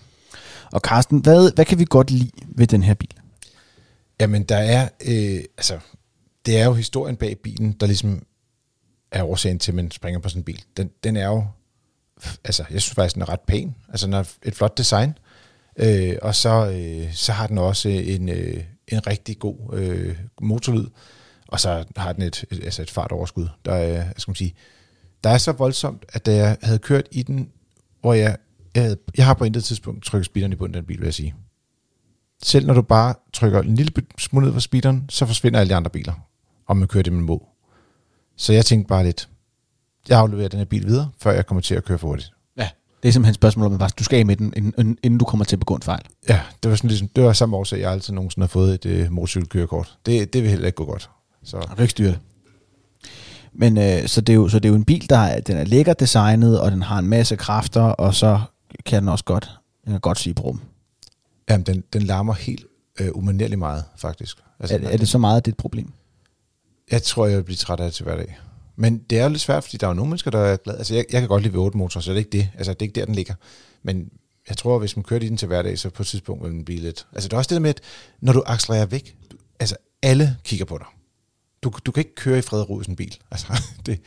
Og 0.72 0.80
Carsten, 0.80 1.18
hvad, 1.18 1.52
hvad 1.54 1.64
kan 1.64 1.78
vi 1.78 1.86
godt 1.90 2.10
lide 2.10 2.30
ved 2.48 2.66
den 2.66 2.82
her 2.82 2.94
bil? 2.94 3.14
Jamen, 4.20 4.42
der 4.42 4.56
er, 4.56 4.88
øh, 5.06 5.44
altså, 5.56 5.78
det 6.46 6.58
er 6.58 6.64
jo 6.64 6.72
historien 6.72 7.16
bag 7.16 7.38
bilen, 7.38 7.72
der 7.72 7.86
ligesom 7.86 8.22
er 9.12 9.22
årsagen 9.22 9.58
til, 9.58 9.70
at 9.70 9.74
man 9.76 9.90
springer 9.90 10.20
på 10.20 10.28
sådan 10.28 10.40
en 10.40 10.44
bil. 10.44 10.62
Den, 10.76 10.90
den 11.04 11.16
er 11.16 11.26
jo, 11.26 11.44
altså, 12.44 12.64
jeg 12.70 12.82
synes 12.82 12.94
faktisk, 12.94 13.14
den 13.14 13.22
er 13.22 13.28
ret 13.28 13.40
pæn. 13.40 13.74
Altså, 13.88 14.06
den 14.06 14.12
har 14.12 14.28
et 14.42 14.54
flot 14.54 14.78
design. 14.78 15.18
Øh, 15.76 16.16
og 16.22 16.34
så, 16.34 16.70
øh, 16.70 17.14
så 17.14 17.32
har 17.32 17.46
den 17.46 17.58
også 17.58 17.88
en, 17.88 18.28
øh, 18.28 18.64
en 18.92 19.06
rigtig 19.06 19.38
god 19.38 19.56
øh, 19.72 20.18
motorlyd. 20.40 20.86
Og 21.48 21.60
så 21.60 21.84
har 21.96 22.12
den 22.12 22.22
et, 22.22 22.44
et, 22.50 22.64
altså 22.64 22.82
et 22.82 22.90
fartoverskud, 22.90 23.48
der 23.64 23.72
er, 23.72 24.12
skal 24.16 24.30
man 24.30 24.36
sige, 24.36 24.54
der 25.24 25.30
er 25.30 25.38
så 25.38 25.52
voldsomt, 25.52 26.04
at 26.08 26.26
da 26.26 26.36
jeg 26.36 26.56
havde 26.62 26.78
kørt 26.78 27.08
i 27.10 27.22
den, 27.22 27.50
hvor 28.00 28.12
jeg, 28.14 28.36
jeg, 28.74 28.82
havde, 28.82 28.96
jeg 29.16 29.26
har 29.26 29.34
på 29.34 29.44
intet 29.44 29.64
tidspunkt 29.64 30.04
trykket 30.04 30.26
speederen 30.26 30.52
i 30.52 30.56
bunden 30.56 30.74
af 30.74 30.82
den 30.82 30.86
bil, 30.86 30.98
vil 30.98 31.06
jeg 31.06 31.14
sige. 31.14 31.34
Selv 32.42 32.66
når 32.66 32.74
du 32.74 32.82
bare 32.82 33.14
trykker 33.32 33.62
en 33.62 33.74
lille 33.74 33.92
smule 34.18 34.46
ned 34.46 34.52
for 34.52 34.60
speederen, 34.60 35.04
så 35.08 35.26
forsvinder 35.26 35.60
alle 35.60 35.70
de 35.70 35.74
andre 35.74 35.90
biler, 35.90 36.12
om 36.66 36.76
man 36.76 36.88
kører 36.88 37.02
det 37.02 37.12
med 37.12 37.22
må. 37.22 37.48
Så 38.36 38.52
jeg 38.52 38.64
tænkte 38.64 38.88
bare 38.88 39.04
lidt, 39.04 39.28
jeg 40.08 40.18
afleverer 40.18 40.48
den 40.48 40.58
her 40.58 40.64
bil 40.64 40.86
videre, 40.86 41.10
før 41.18 41.32
jeg 41.32 41.46
kommer 41.46 41.60
til 41.60 41.74
at 41.74 41.84
køre 41.84 41.98
for 41.98 42.08
hurtigt. 42.08 42.32
Det 43.02 43.08
er 43.08 43.12
simpelthen 43.12 43.30
et 43.30 43.34
spørgsmål 43.34 43.66
om, 43.66 43.82
at 43.82 43.98
du 43.98 44.04
skal 44.04 44.18
af 44.18 44.26
med 44.26 44.36
den, 44.36 44.52
inden, 44.56 44.98
inden 45.02 45.18
du 45.18 45.24
kommer 45.24 45.44
til 45.44 45.56
at 45.56 45.60
begå 45.60 45.74
en 45.74 45.82
fejl. 45.82 46.02
Ja, 46.28 46.40
det 46.62 46.70
var, 46.70 46.76
sådan 46.76 46.88
ligesom, 46.88 47.08
det 47.08 47.24
var 47.24 47.32
samme 47.32 47.56
årsag, 47.56 47.80
jeg 47.80 47.92
altid 47.92 48.14
nogensinde 48.14 48.44
har 48.44 48.48
fået 48.48 48.86
et 48.86 49.06
uh, 49.06 49.12
motorcykelkørekort. 49.12 49.98
Det, 50.06 50.32
det 50.32 50.42
vil 50.42 50.50
heller 50.50 50.66
ikke 50.66 50.76
gå 50.76 50.84
godt. 50.84 51.10
Så. 51.44 51.56
Du 51.56 51.74
kan 51.74 51.82
ikke 51.82 51.90
styre 51.90 52.08
det. 52.08 52.18
Men 53.52 53.78
øh, 53.78 54.06
så, 54.06 54.20
det 54.20 54.32
er 54.32 54.34
jo, 54.34 54.48
så 54.48 54.58
det 54.58 54.64
er 54.64 54.68
jo 54.68 54.74
en 54.74 54.84
bil, 54.84 55.10
der 55.10 55.18
er, 55.18 55.40
den 55.40 55.56
er 55.56 55.64
lækker 55.64 55.92
designet, 55.92 56.60
og 56.60 56.70
den 56.70 56.82
har 56.82 56.98
en 56.98 57.06
masse 57.06 57.36
kræfter, 57.36 57.82
og 57.82 58.14
så 58.14 58.40
kan 58.86 59.02
den 59.02 59.08
også 59.08 59.24
godt, 59.24 59.50
den 59.84 59.92
kan 59.92 60.00
godt 60.00 60.18
sige 60.18 60.34
brum. 60.34 60.60
Jamen, 61.50 61.66
den, 61.66 61.84
den 61.92 62.02
larmer 62.02 62.34
helt 62.34 62.64
øh, 63.00 63.08
umanerligt 63.14 63.58
meget, 63.58 63.84
faktisk. 63.96 64.36
Altså, 64.60 64.76
er, 64.76 64.88
er 64.88 64.96
det 64.96 65.08
så 65.08 65.18
meget, 65.18 65.44
det 65.44 65.50
er 65.50 65.54
et 65.54 65.56
problem? 65.56 65.92
Jeg 66.90 67.02
tror, 67.02 67.26
jeg 67.26 67.36
vil 67.36 67.44
blive 67.44 67.56
træt 67.56 67.80
af 67.80 67.84
det 67.84 67.94
til 67.94 68.04
hverdag. 68.04 68.38
Men 68.80 68.98
det 68.98 69.18
er 69.18 69.22
jo 69.22 69.28
lidt 69.28 69.40
svært, 69.40 69.64
fordi 69.64 69.76
der 69.76 69.86
er 69.86 69.90
jo 69.90 69.94
nogle 69.94 70.10
mennesker, 70.10 70.30
der 70.30 70.38
er 70.38 70.56
glade. 70.56 70.78
Altså, 70.78 70.94
jeg, 70.94 71.04
jeg 71.12 71.20
kan 71.20 71.28
godt 71.28 71.42
lide 71.42 71.54
V8 71.54 71.70
motor, 71.74 72.00
så 72.00 72.10
det 72.10 72.16
er 72.16 72.18
ikke 72.18 72.30
det. 72.30 72.48
Altså, 72.54 72.72
det 72.72 72.82
er 72.82 72.86
ikke 72.86 73.00
der, 73.00 73.04
den 73.04 73.14
ligger. 73.14 73.34
Men 73.82 74.08
jeg 74.48 74.56
tror, 74.56 74.78
hvis 74.78 74.96
man 74.96 75.02
kører 75.02 75.20
i 75.20 75.28
den 75.28 75.36
til 75.36 75.48
hverdag, 75.48 75.78
så 75.78 75.90
på 75.90 76.02
et 76.02 76.06
tidspunkt 76.06 76.44
vil 76.44 76.52
den 76.52 76.64
blive 76.64 76.80
lidt... 76.80 77.06
Altså, 77.12 77.28
det 77.28 77.32
er 77.32 77.36
også 77.38 77.54
det 77.54 77.62
med, 77.62 77.70
at 77.70 77.80
når 78.20 78.32
du 78.32 78.42
accelererer 78.46 78.86
væk, 78.86 79.16
du, 79.30 79.36
altså, 79.60 79.76
alle 80.02 80.36
kigger 80.44 80.64
på 80.64 80.78
dig. 80.78 80.86
Du, 81.62 81.72
du 81.86 81.92
kan 81.92 82.00
ikke 82.00 82.14
køre 82.14 82.38
i 82.38 82.42
fred 82.42 82.60
og 82.60 82.70
ro 82.70 82.80
i 82.80 82.84
sådan 82.84 82.92
en 82.92 82.96
bil. 82.96 83.16
Altså, 83.30 83.46
det, 83.86 84.00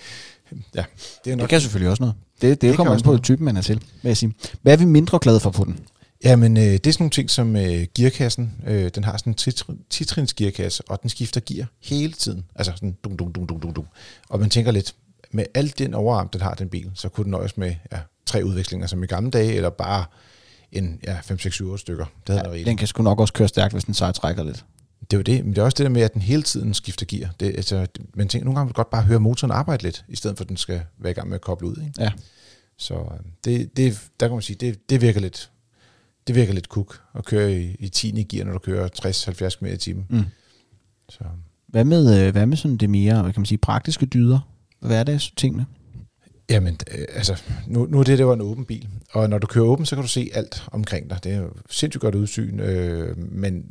ja, 0.75 0.83
det, 1.25 1.31
er 1.31 1.35
nok, 1.35 1.41
det 1.41 1.49
kan 1.49 1.61
selvfølgelig 1.61 1.89
også 1.89 2.03
noget. 2.03 2.15
Det, 2.41 2.49
det, 2.49 2.61
det 2.61 2.75
kommer 2.75 2.93
også 2.93 3.05
på 3.05 3.17
typen, 3.17 3.45
man 3.45 3.57
er 3.57 3.61
til, 3.61 3.75
vil 4.01 4.09
jeg 4.09 4.17
sige. 4.17 4.33
Hvad 4.61 4.73
er 4.73 4.77
vi 4.77 4.85
mindre 4.85 5.19
glade 5.21 5.39
for 5.39 5.49
på 5.49 5.63
den? 5.63 5.79
Jamen, 6.23 6.57
øh, 6.57 6.63
det 6.63 6.87
er 6.87 6.91
sådan 6.91 7.03
nogle 7.03 7.11
ting 7.11 7.29
som 7.29 7.55
øh, 7.55 7.85
gearkassen. 7.95 8.53
Øh, 8.67 8.91
den 8.95 9.03
har 9.03 9.17
sådan 9.17 9.33
en 9.33 9.81
titrins 9.89 10.33
gearkasse, 10.33 10.83
og 10.87 11.01
den 11.01 11.09
skifter 11.09 11.41
gear 11.45 11.67
hele 11.79 12.13
tiden. 12.13 12.45
Altså 12.55 12.71
sådan 12.75 12.97
dum, 13.03 13.17
dum, 13.17 13.33
dum, 13.33 13.47
dum, 13.47 13.59
dum, 13.59 13.73
dum. 13.73 13.85
Og 14.29 14.39
man 14.39 14.49
tænker 14.49 14.71
lidt, 14.71 14.95
med 15.31 15.45
al 15.53 15.73
den 15.77 15.93
overarm, 15.93 16.29
den 16.29 16.41
har, 16.41 16.53
den 16.53 16.69
bil, 16.69 16.91
så 16.95 17.09
kunne 17.09 17.23
den 17.23 17.31
nøjes 17.31 17.57
med 17.57 17.75
ja, 17.91 17.99
tre 18.25 18.45
udvekslinger 18.45 18.87
som 18.87 19.03
i 19.03 19.07
gamle 19.07 19.31
dage, 19.31 19.53
eller 19.53 19.69
bare 19.69 20.05
en 20.71 20.99
ja, 21.07 21.19
5, 21.23 21.39
6, 21.39 21.55
7, 21.55 21.69
8 21.69 21.81
stykker. 21.81 22.05
Det 22.27 22.33
ja, 22.33 22.63
den 22.63 22.77
kan 22.77 22.87
sgu 22.87 23.03
nok 23.03 23.19
også 23.19 23.33
køre 23.33 23.47
stærkt, 23.47 23.73
hvis 23.73 23.83
den 23.83 23.93
sejr 23.93 24.11
trækker 24.11 24.43
lidt. 24.43 24.65
Det 25.01 25.13
er 25.13 25.17
jo 25.17 25.21
det, 25.21 25.45
men 25.45 25.53
det 25.53 25.61
er 25.61 25.65
også 25.65 25.75
det 25.75 25.83
der 25.83 25.89
med, 25.89 26.01
at 26.01 26.13
den 26.13 26.21
hele 26.21 26.43
tiden 26.43 26.73
skifter 26.73 27.05
gear. 27.05 27.29
Det, 27.39 27.45
altså, 27.45 27.87
man 28.13 28.27
tænker, 28.27 28.45
nogle 28.45 28.55
gange 28.55 28.67
vil 28.67 28.73
godt 28.73 28.89
bare 28.89 29.03
høre 29.03 29.19
motoren 29.19 29.51
arbejde 29.51 29.83
lidt, 29.83 30.05
i 30.07 30.15
stedet 30.15 30.37
for 30.37 30.43
at 30.43 30.49
den 30.49 30.57
skal 30.57 30.81
være 30.99 31.11
i 31.11 31.13
gang 31.13 31.27
med 31.27 31.35
at 31.35 31.41
koble 31.41 31.67
ud. 31.67 31.75
Ikke? 31.87 32.03
Ja. 32.03 32.11
Så 32.77 32.93
øh, 32.93 33.19
det, 33.45 33.77
det, 33.77 33.99
der 34.19 34.27
kan 34.27 34.35
man 34.35 34.41
sige, 34.41 34.55
det, 34.55 34.89
det 34.89 35.01
virker 35.01 35.19
lidt 35.19 35.51
det 36.27 36.35
virker 36.35 36.53
lidt 36.53 36.69
kuk 36.69 37.01
at 37.15 37.25
køre 37.25 37.53
i, 37.53 37.75
i 37.79 37.89
10. 37.89 38.23
gear, 38.23 38.45
når 38.45 38.53
du 38.53 38.59
kører 38.59 38.89
60-70 39.05 39.57
km 39.57 39.65
i 39.65 39.77
timen. 39.77 40.05
Mm. 40.09 40.23
Så. 41.09 41.23
Hvad 41.67 41.83
med, 41.83 42.25
øh, 42.25 42.31
hvad 42.31 42.45
med 42.45 42.57
sådan 42.57 42.77
det 42.77 42.89
mere, 42.89 43.23
kan 43.23 43.33
man 43.41 43.45
sige, 43.45 43.57
praktiske 43.57 44.05
dyder? 44.05 44.39
Hverdagstingene? 44.79 45.65
Jamen, 46.49 46.77
øh, 46.91 47.05
altså, 47.09 47.41
nu, 47.67 47.85
nu 47.85 47.99
er 47.99 48.03
det, 48.03 48.17
det 48.17 48.25
var 48.27 48.33
en 48.33 48.41
åben 48.41 48.65
bil, 48.65 48.87
og 49.11 49.29
når 49.29 49.37
du 49.37 49.47
kører 49.47 49.65
åben, 49.65 49.85
så 49.85 49.95
kan 49.95 50.01
du 50.01 50.07
se 50.07 50.29
alt 50.33 50.63
omkring 50.71 51.09
dig. 51.09 51.19
Det 51.23 51.31
er 51.31 51.37
jo 51.37 51.49
sindssygt 51.69 52.01
godt 52.01 52.15
udsyn, 52.15 52.59
øh, 52.59 53.17
men 53.17 53.65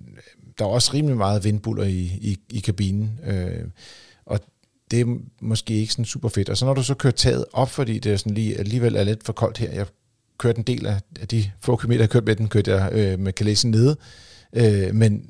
der 0.58 0.64
er 0.64 0.68
også 0.68 0.94
rimelig 0.94 1.16
meget 1.16 1.44
vindbuller 1.44 1.84
i, 1.84 2.18
i, 2.20 2.38
i 2.50 2.60
kabinen, 2.60 3.20
øh, 3.26 3.64
og 4.26 4.40
det 4.90 5.00
er 5.00 5.16
måske 5.40 5.74
ikke 5.74 5.92
sådan 5.92 6.04
super 6.04 6.28
fedt. 6.28 6.48
Og 6.48 6.56
så 6.56 6.64
når 6.64 6.74
du 6.74 6.82
så 6.82 6.94
kører 6.94 7.12
taget 7.12 7.44
op, 7.52 7.70
fordi 7.70 7.98
det 7.98 8.12
er 8.12 8.16
sådan 8.16 8.34
lige, 8.34 8.58
alligevel 8.58 8.96
er 8.96 9.04
lidt 9.04 9.24
for 9.24 9.32
koldt 9.32 9.58
her, 9.58 9.72
jeg 9.72 9.86
kørte 10.40 10.58
en 10.58 10.64
del 10.64 10.86
af, 10.86 11.00
de 11.30 11.50
få 11.60 11.76
kilometer, 11.76 12.02
jeg 12.02 12.10
kørt 12.10 12.24
med 12.24 12.36
den, 12.36 12.48
kørte 12.48 12.74
jeg 12.74 12.92
øh, 12.92 13.18
med 13.18 13.32
kalæsen 13.32 13.70
nede. 13.70 13.96
Øh, 14.52 14.94
men, 14.94 15.26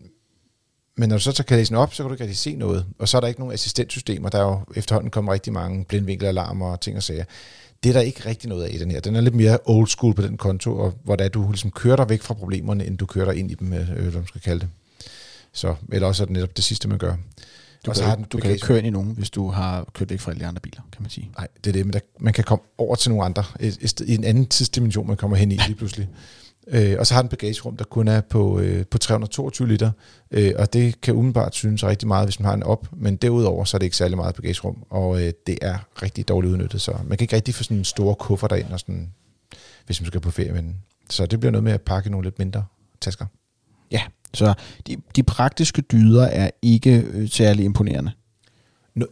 men 0.96 1.08
når 1.08 1.16
du 1.16 1.22
så 1.22 1.32
tager 1.32 1.46
kalæsen 1.46 1.76
op, 1.76 1.94
så 1.94 2.02
kan 2.02 2.08
du 2.08 2.14
ikke 2.14 2.24
rigtig 2.24 2.38
se 2.38 2.56
noget. 2.56 2.86
Og 2.98 3.08
så 3.08 3.16
er 3.16 3.20
der 3.20 3.28
ikke 3.28 3.40
nogen 3.40 3.54
assistentsystemer. 3.54 4.28
Der 4.28 4.38
er 4.38 4.42
jo 4.42 4.60
efterhånden 4.76 5.10
kommet 5.10 5.32
rigtig 5.32 5.52
mange 5.52 5.84
blindvinkelalarmer 5.84 6.66
og 6.66 6.80
ting 6.80 6.96
og 6.96 7.02
sager. 7.02 7.24
Det 7.82 7.88
er 7.88 7.92
der 7.92 8.00
ikke 8.00 8.26
rigtig 8.26 8.48
noget 8.48 8.64
af 8.64 8.74
i 8.74 8.78
den 8.78 8.90
her. 8.90 9.00
Den 9.00 9.16
er 9.16 9.20
lidt 9.20 9.34
mere 9.34 9.58
old 9.64 9.88
school 9.88 10.14
på 10.14 10.22
den 10.22 10.36
konto, 10.36 10.76
og 10.78 10.94
hvor 11.04 11.16
der 11.16 11.28
du 11.28 11.50
ligesom 11.50 11.70
kører 11.70 11.96
dig 11.96 12.08
væk 12.08 12.22
fra 12.22 12.34
problemerne, 12.34 12.86
end 12.86 12.98
du 12.98 13.06
kører 13.06 13.24
dig 13.24 13.36
ind 13.40 13.50
i 13.50 13.54
dem, 13.54 13.72
øh, 13.72 13.86
hvad 13.86 14.12
man 14.12 14.26
skal 14.26 14.40
kalde 14.40 14.60
det. 14.60 14.68
Så, 15.52 15.74
eller 15.92 16.08
også 16.08 16.22
er 16.22 16.24
det 16.24 16.32
netop 16.32 16.56
det 16.56 16.64
sidste, 16.64 16.88
man 16.88 16.98
gør. 16.98 17.14
Du, 17.86 17.92
kan, 17.92 18.04
har 18.04 18.14
den, 18.14 18.24
du 18.24 18.38
kan 18.38 18.50
ikke 18.50 18.66
køre 18.66 18.78
ind 18.78 18.86
i 18.86 18.90
nogen, 18.90 19.10
hvis 19.10 19.30
du 19.30 19.48
har 19.48 19.90
kørt 19.94 20.10
væk 20.10 20.20
fra 20.20 20.30
alle 20.30 20.40
de 20.40 20.46
andre 20.46 20.60
biler, 20.60 20.80
kan 20.92 21.02
man 21.02 21.10
sige. 21.10 21.30
Nej, 21.38 21.48
det 21.64 21.70
er 21.70 21.72
det, 21.72 21.86
men 21.86 21.92
der, 21.92 22.00
man 22.20 22.32
kan 22.32 22.44
komme 22.44 22.64
over 22.78 22.94
til 22.94 23.10
nogle 23.10 23.24
andre, 23.24 23.44
i, 23.60 23.72
i 24.06 24.14
en 24.14 24.24
anden 24.24 24.46
tidsdimension, 24.46 25.06
man 25.06 25.16
kommer 25.16 25.36
hen 25.36 25.52
i 25.52 25.56
lige 25.56 25.74
pludselig. 25.74 26.08
Øh, 26.68 26.96
og 26.98 27.06
så 27.06 27.14
har 27.14 27.22
den 27.22 27.28
bagagerum, 27.28 27.76
der 27.76 27.84
kun 27.84 28.08
er 28.08 28.20
på, 28.20 28.60
øh, 28.60 28.86
på 28.86 28.98
322 28.98 29.68
liter, 29.68 29.90
øh, 30.30 30.52
og 30.58 30.72
det 30.72 31.00
kan 31.00 31.14
umiddelbart 31.14 31.54
synes 31.54 31.84
rigtig 31.84 32.08
meget, 32.08 32.26
hvis 32.26 32.40
man 32.40 32.46
har 32.46 32.54
en 32.54 32.62
op, 32.62 32.88
men 32.92 33.16
derudover 33.16 33.64
så 33.64 33.76
er 33.76 33.78
det 33.78 33.86
ikke 33.86 33.96
særlig 33.96 34.16
meget 34.16 34.34
bagagerum, 34.34 34.84
og 34.90 35.22
øh, 35.22 35.32
det 35.46 35.58
er 35.62 35.78
rigtig 36.02 36.28
dårligt 36.28 36.52
udnyttet, 36.52 36.80
så 36.80 36.92
man 37.04 37.18
kan 37.18 37.24
ikke 37.24 37.36
rigtig 37.36 37.54
få 37.54 37.62
sådan 37.62 37.76
en 37.76 37.84
stor 37.84 38.14
kuffer 38.14 38.48
derind, 38.48 38.72
og 38.72 38.80
sådan, 38.80 39.12
hvis 39.86 40.00
man 40.00 40.06
skal 40.06 40.20
på 40.20 40.30
ferie 40.30 40.52
med 40.52 40.62
den. 40.62 40.76
Så 41.10 41.26
det 41.26 41.40
bliver 41.40 41.50
noget 41.50 41.64
med 41.64 41.72
at 41.72 41.82
pakke 41.82 42.10
nogle 42.10 42.26
lidt 42.26 42.38
mindre 42.38 42.64
tasker. 43.00 43.26
Ja, 43.90 44.02
så 44.34 44.54
de, 44.86 44.96
de 45.16 45.22
praktiske 45.22 45.82
dyder 45.82 46.24
er 46.24 46.50
ikke 46.62 47.04
øh, 47.12 47.28
særlig 47.28 47.64
imponerende. 47.64 48.10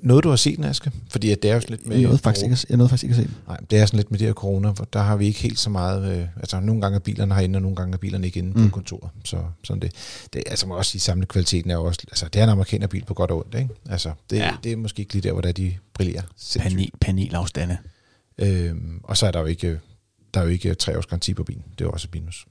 Noget 0.02 0.24
du 0.24 0.28
har 0.28 0.36
set, 0.36 0.64
Aske? 0.64 0.92
Fordi 1.10 1.30
at 1.30 1.42
det 1.42 1.50
er 1.50 1.54
jo 1.54 1.60
lidt 1.68 1.86
med... 1.86 1.96
Jeg 1.96 2.04
nåede 2.04 2.18
faktisk 2.18 2.44
ikke, 2.44 2.56
jeg 2.68 2.76
nåede 2.76 2.88
faktisk 2.88 3.04
ikke 3.04 3.16
at 3.16 3.22
se 3.22 3.30
Nej, 3.46 3.56
det 3.70 3.78
er 3.78 3.86
sådan 3.86 3.96
lidt 3.96 4.10
med 4.10 4.18
det 4.18 4.26
her 4.26 4.34
corona, 4.34 4.70
hvor 4.70 4.84
der 4.92 5.00
har 5.00 5.16
vi 5.16 5.26
ikke 5.26 5.40
helt 5.40 5.58
så 5.58 5.70
meget... 5.70 6.18
Øh, 6.18 6.26
altså, 6.36 6.60
nogle 6.60 6.80
gange 6.80 6.96
er 6.96 7.00
bilerne 7.00 7.34
herinde, 7.34 7.56
og 7.56 7.62
nogle 7.62 7.76
gange 7.76 7.92
er 7.94 7.98
bilerne 7.98 8.26
ikke 8.26 8.38
inde 8.38 8.60
mm. 8.60 8.68
på 8.68 8.74
kontoret. 8.74 9.10
Så 9.24 9.42
sådan 9.64 9.82
det. 9.82 9.92
det 10.32 10.42
altså, 10.46 10.66
må 10.66 10.76
også 10.76 10.90
sige, 10.90 11.00
samle 11.00 11.26
kvaliteten 11.26 11.70
er 11.70 11.76
også... 11.76 12.00
Altså, 12.08 12.28
det 12.32 12.38
er 12.38 12.44
en 12.44 12.50
amerikanerbil 12.50 13.04
på 13.04 13.14
godt 13.14 13.30
og 13.30 13.38
ondt, 13.38 13.54
ikke? 13.54 13.68
Altså, 13.90 14.12
det, 14.30 14.36
ja. 14.36 14.56
det 14.64 14.72
er 14.72 14.76
måske 14.76 15.00
ikke 15.00 15.12
lige 15.12 15.22
der, 15.22 15.32
hvor 15.32 15.42
der 15.42 15.52
de 15.52 15.74
brillerer. 15.94 16.22
Panel, 16.58 16.90
panelafstande. 17.00 17.76
Øhm, 18.38 19.00
og 19.02 19.16
så 19.16 19.26
er 19.26 19.30
der 19.30 19.40
jo 19.40 19.46
ikke, 19.46 19.80
der 20.34 20.40
er 20.40 20.44
jo 20.44 20.50
ikke 20.50 20.74
tre 20.74 20.98
års 20.98 21.06
garanti 21.06 21.34
på 21.34 21.44
bilen. 21.44 21.62
Det 21.78 21.80
er 21.80 21.84
jo 21.84 21.90
også 21.90 22.08
et 22.10 22.14
minus. 22.14 22.46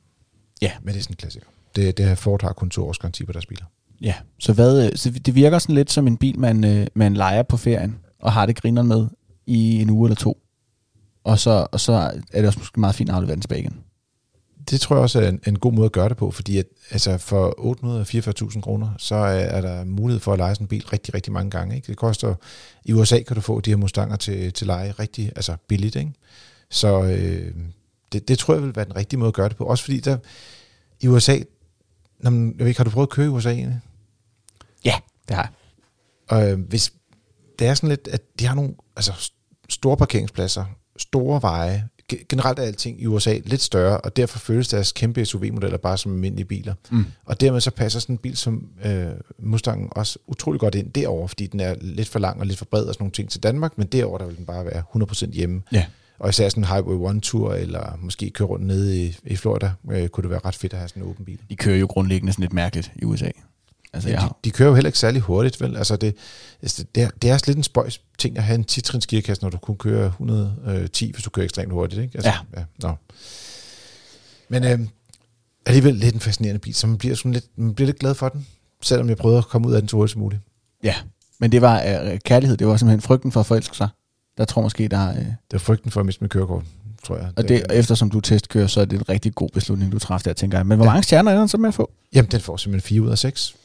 Ja. 0.62 0.72
Men 0.82 0.94
det 0.94 1.00
er 1.00 1.04
sådan 1.04 1.14
en 1.14 1.18
klassiker. 1.18 1.46
Det, 1.78 1.98
det 1.98 2.18
Ford 2.18 2.42
har 2.42 2.54
kun 2.54 2.70
to 2.70 2.88
års 2.88 2.98
garanti 2.98 3.26
på 3.26 3.32
deres 3.32 3.46
biler. 3.46 3.66
Ja, 4.02 4.14
så, 4.40 4.54
hvad, 4.54 4.86
øh, 4.86 4.96
så 4.96 5.10
det 5.10 5.36
virker 5.36 5.60
sådan 5.60 5.76
lidt 5.76 5.92
som 5.92 6.08
en 6.08 6.18
bil, 6.18 6.40
man, 6.40 6.64
øh, 6.64 6.88
man 6.94 7.14
leger 7.14 7.44
på 7.44 7.58
ferien, 7.58 7.98
og 8.20 8.32
har 8.32 8.46
det 8.46 8.62
grineren 8.62 8.88
med 8.88 9.08
i 9.46 9.82
en 9.82 9.90
uge 9.90 10.08
eller 10.08 10.16
to. 10.16 10.38
Og 11.24 11.40
så, 11.40 11.68
og 11.72 11.80
så 11.80 11.94
er 12.34 12.42
det 12.42 12.48
også 12.48 12.60
måske 12.60 12.80
meget 12.80 12.96
fint 12.96 13.10
at 13.10 13.16
aflevere 13.16 13.36
den 13.36 13.42
tilbage 13.42 13.62
igen. 13.62 13.78
Det 14.70 14.82
tror 14.82 14.96
jeg 14.96 15.04
også 15.04 15.22
er 15.22 15.30
en, 15.30 15.40
en 15.48 15.60
god 15.60 15.74
måde 15.74 15.86
at 15.86 15.92
gøre 15.92 16.10
det 16.10 16.18
på, 16.18 16.32
fordi 16.32 16.58
at, 16.58 16.66
altså 16.92 17.18
for 17.18 18.52
844.000 18.52 18.62
kroner, 18.62 18.90
så 18.98 19.16
er, 19.16 19.30
er 19.30 19.62
der 19.62 19.84
mulighed 19.84 20.20
for 20.20 20.34
at 20.34 20.40
lege 20.40 20.56
sådan 20.56 20.64
en 20.64 20.68
bil 20.68 20.86
rigtig, 20.86 21.14
rigtig 21.14 21.34
mange 21.34 21.52
gange. 21.52 21.76
Ikke? 21.76 21.88
Det 21.88 21.98
koster, 21.98 22.36
i 22.86 22.94
USA 22.94 23.22
kan 23.22 23.36
du 23.36 23.42
få 23.42 23.60
de 23.60 23.70
her 23.70 23.78
Mustanger 23.78 24.16
til, 24.16 24.54
til 24.54 24.68
leje 24.68 24.92
rigtig 24.92 25.32
altså 25.36 25.56
billigt. 25.68 25.96
Ikke? 25.96 26.14
Så 26.70 27.04
øh, 27.04 27.54
det, 28.12 28.28
det 28.28 28.40
tror 28.40 28.54
jeg 28.54 28.64
vil 28.64 28.76
være 28.76 28.86
den 28.86 28.96
rigtige 28.96 29.20
måde 29.20 29.28
at 29.28 29.34
gøre 29.34 29.50
det 29.50 29.58
på. 29.58 29.64
Også 29.64 29.84
fordi 29.84 30.00
der, 30.00 30.18
i 31.02 31.08
USA, 31.08 31.38
Nå, 32.20 32.30
men, 32.30 32.48
jeg 32.50 32.60
ved 32.60 32.68
ikke, 32.68 32.80
har 32.80 32.84
du 32.84 32.90
prøvet 32.90 33.08
at 33.08 33.12
køre 33.12 33.26
i 33.26 33.30
USA 33.30 33.52
egentlig? 33.52 33.80
Ja, 34.86 34.96
det 35.28 35.36
har 35.36 35.44
jeg. 35.44 35.52
Og 36.28 36.52
øh, 36.52 36.60
hvis 36.60 36.94
det 37.60 37.68
er 37.68 37.74
sådan 37.74 37.90
lidt, 37.90 38.08
at 38.12 38.22
de 38.40 38.46
har 38.46 38.56
nogle 38.56 38.74
altså, 38.96 39.32
store 39.70 39.98
parkeringspladser, 39.98 40.66
store 40.98 41.42
veje, 41.42 41.90
Ge- 42.14 42.26
generelt 42.30 42.60
er 42.60 42.64
alting 42.64 43.02
i 43.02 43.06
USA 43.06 43.40
lidt 43.46 43.62
større, 43.62 44.02
og 44.02 44.16
derfor 44.16 44.40
føles 44.40 44.68
deres 44.68 44.92
kæmpe 44.92 45.26
SUV-modeller 45.26 45.78
bare 45.78 45.98
som 45.98 46.12
almindelige 46.12 46.46
biler. 46.46 46.74
Mm. 46.92 47.06
Og 47.26 47.42
dermed 47.42 47.62
så 47.62 47.72
passer 47.72 48.00
sådan 48.00 48.14
en 48.14 48.18
bil 48.18 48.38
som 48.38 48.70
øh, 48.86 49.08
Mustangen 49.40 49.90
også 49.92 50.20
utrolig 50.28 50.60
godt 50.60 50.76
ind 50.76 50.92
derover, 50.92 51.28
fordi 51.28 51.48
den 51.48 51.60
er 51.60 51.76
lidt 51.82 52.08
for 52.10 52.20
lang 52.20 52.40
og 52.40 52.46
lidt 52.46 52.58
for 52.58 52.66
bred 52.66 52.84
og 52.84 52.94
sådan 52.94 53.04
nogle 53.04 53.12
ting 53.12 53.30
til 53.30 53.44
Danmark, 53.44 53.78
men 53.78 53.88
derover 53.88 54.18
der 54.18 54.26
vil 54.26 54.38
den 54.38 54.46
bare 54.46 54.66
være 54.66 54.84
100% 54.96 55.32
hjemme. 55.32 55.62
Ja. 55.72 55.86
Og 56.20 56.30
især 56.30 56.50
sådan 56.50 56.64
en 56.64 56.68
Highway 56.68 57.16
1-tur, 57.16 57.54
eller 57.54 57.98
måske 58.02 58.30
køre 58.30 58.48
rundt 58.48 58.66
nede 58.66 59.06
i, 59.06 59.18
i 59.24 59.36
Florida, 59.36 59.72
øh, 59.92 60.08
kunne 60.08 60.22
det 60.22 60.30
være 60.30 60.40
ret 60.46 60.56
fedt 60.56 60.74
at 60.74 60.80
have 60.80 60.90
sådan 60.90 61.04
en 61.04 61.10
åben 61.10 61.26
bil. 61.26 61.40
De 61.50 61.56
kører 61.56 61.78
jo 61.78 61.86
grundlæggende 61.86 62.34
sådan 62.34 62.44
lidt 62.44 62.54
mærkeligt 62.54 62.92
i 62.96 63.06
USA. 63.06 63.30
Altså, 63.94 64.10
Ja, 64.10 64.16
de, 64.16 64.22
har, 64.22 64.38
de 64.44 64.52
kører 64.52 64.70
jo 64.70 64.76
heller 64.76 64.88
ikke 64.88 65.00
særlig 65.00 65.22
hurtigt, 65.22 65.62
vel? 65.62 65.78
Altså 65.78 65.96
det, 65.96 66.16
altså 66.62 66.86
det, 66.96 67.04
er, 67.04 67.10
det 67.22 67.30
er 67.30 67.40
lidt 67.48 67.58
en 67.58 67.64
spøjs 67.64 68.02
ting 68.18 68.38
at 68.38 68.44
have 68.44 68.56
en 68.56 68.66
10-trins 68.72 69.08
gearkasse, 69.08 69.44
når 69.44 69.50
du 69.50 69.58
kun 69.58 69.78
kører 69.78 70.06
110, 70.06 71.12
hvis 71.12 71.24
du 71.24 71.30
kører 71.30 71.44
ekstremt 71.44 71.72
hurtigt, 71.72 72.02
ikke? 72.02 72.16
Altså, 72.16 72.30
ja. 72.30 72.60
ja 72.60 72.66
nå. 72.82 72.96
Men 74.50 74.64
øh, 74.64 74.80
alligevel 75.66 75.96
lidt 75.96 76.16
en 76.16 76.22
fascinerende 76.22 76.60
bil, 76.60 76.76
så 76.76 76.88
man 76.88 76.98
bliver, 76.98 77.16
sådan 77.16 77.32
lidt, 77.32 77.46
man 77.56 77.74
bliver 77.74 77.86
lidt 77.86 78.00
glad 78.00 78.16
for 78.16 78.30
den, 78.30 78.48
selvom 78.82 79.10
jeg 79.10 79.18
prøvede 79.18 79.38
at 79.38 79.46
komme 79.46 79.68
ud 79.68 79.74
af 79.74 79.82
den 79.82 79.90
så 79.90 79.98
hurtigt 79.98 80.12
som 80.12 80.22
muligt. 80.22 80.42
ja, 80.84 80.96
men 81.40 81.52
det 81.52 81.62
var 81.62 81.84
øh, 81.84 82.20
kærlighed, 82.26 82.58
det 82.58 82.68
var 82.68 82.78
simpelthen 82.78 83.02
frygten 83.02 83.32
for 83.32 83.40
at 83.40 83.46
forelske 83.46 83.78
sig. 83.78 83.90
Der 84.38 84.46
tror 84.46 84.62
måske, 84.62 84.88
der 84.88 85.10
øh, 85.10 85.16
Det 85.16 85.34
var 85.52 85.60
frygten 85.60 85.92
for 85.92 86.00
at 86.00 86.06
miste 86.06 86.24
mit 86.24 86.32
kørekort, 86.32 86.64
tror 87.04 87.18
jeg. 87.18 87.30
og 87.36 87.48
det, 87.48 87.64
eftersom 87.74 88.10
du 88.10 88.20
testkører, 88.20 88.68
så 88.68 88.82
er 88.82 88.86
det 88.86 89.00
en 89.00 89.10
rigtig 89.10 89.36
god 89.36 89.50
beslutning, 89.54 89.92
du 89.92 90.00
træffede 90.00 90.30
der, 90.30 90.34
tænker 90.34 90.58
jeg. 90.58 90.66
Men 90.68 90.78
hvor 90.78 90.86
Ja. 90.86 90.92
mange 90.92 91.04
stjerner 91.04 91.32
er 91.32 91.40
den 91.40 91.48
så 91.48 91.58
med 91.58 91.68
at 91.68 91.74
få? 91.74 91.92
Jamen, 92.14 92.32
den 92.32 92.40
får 92.40 92.58
simpelthen 92.58 92.88
4 92.88 93.02
ud 93.02 93.10
af 93.10 93.18
6. 93.18 93.56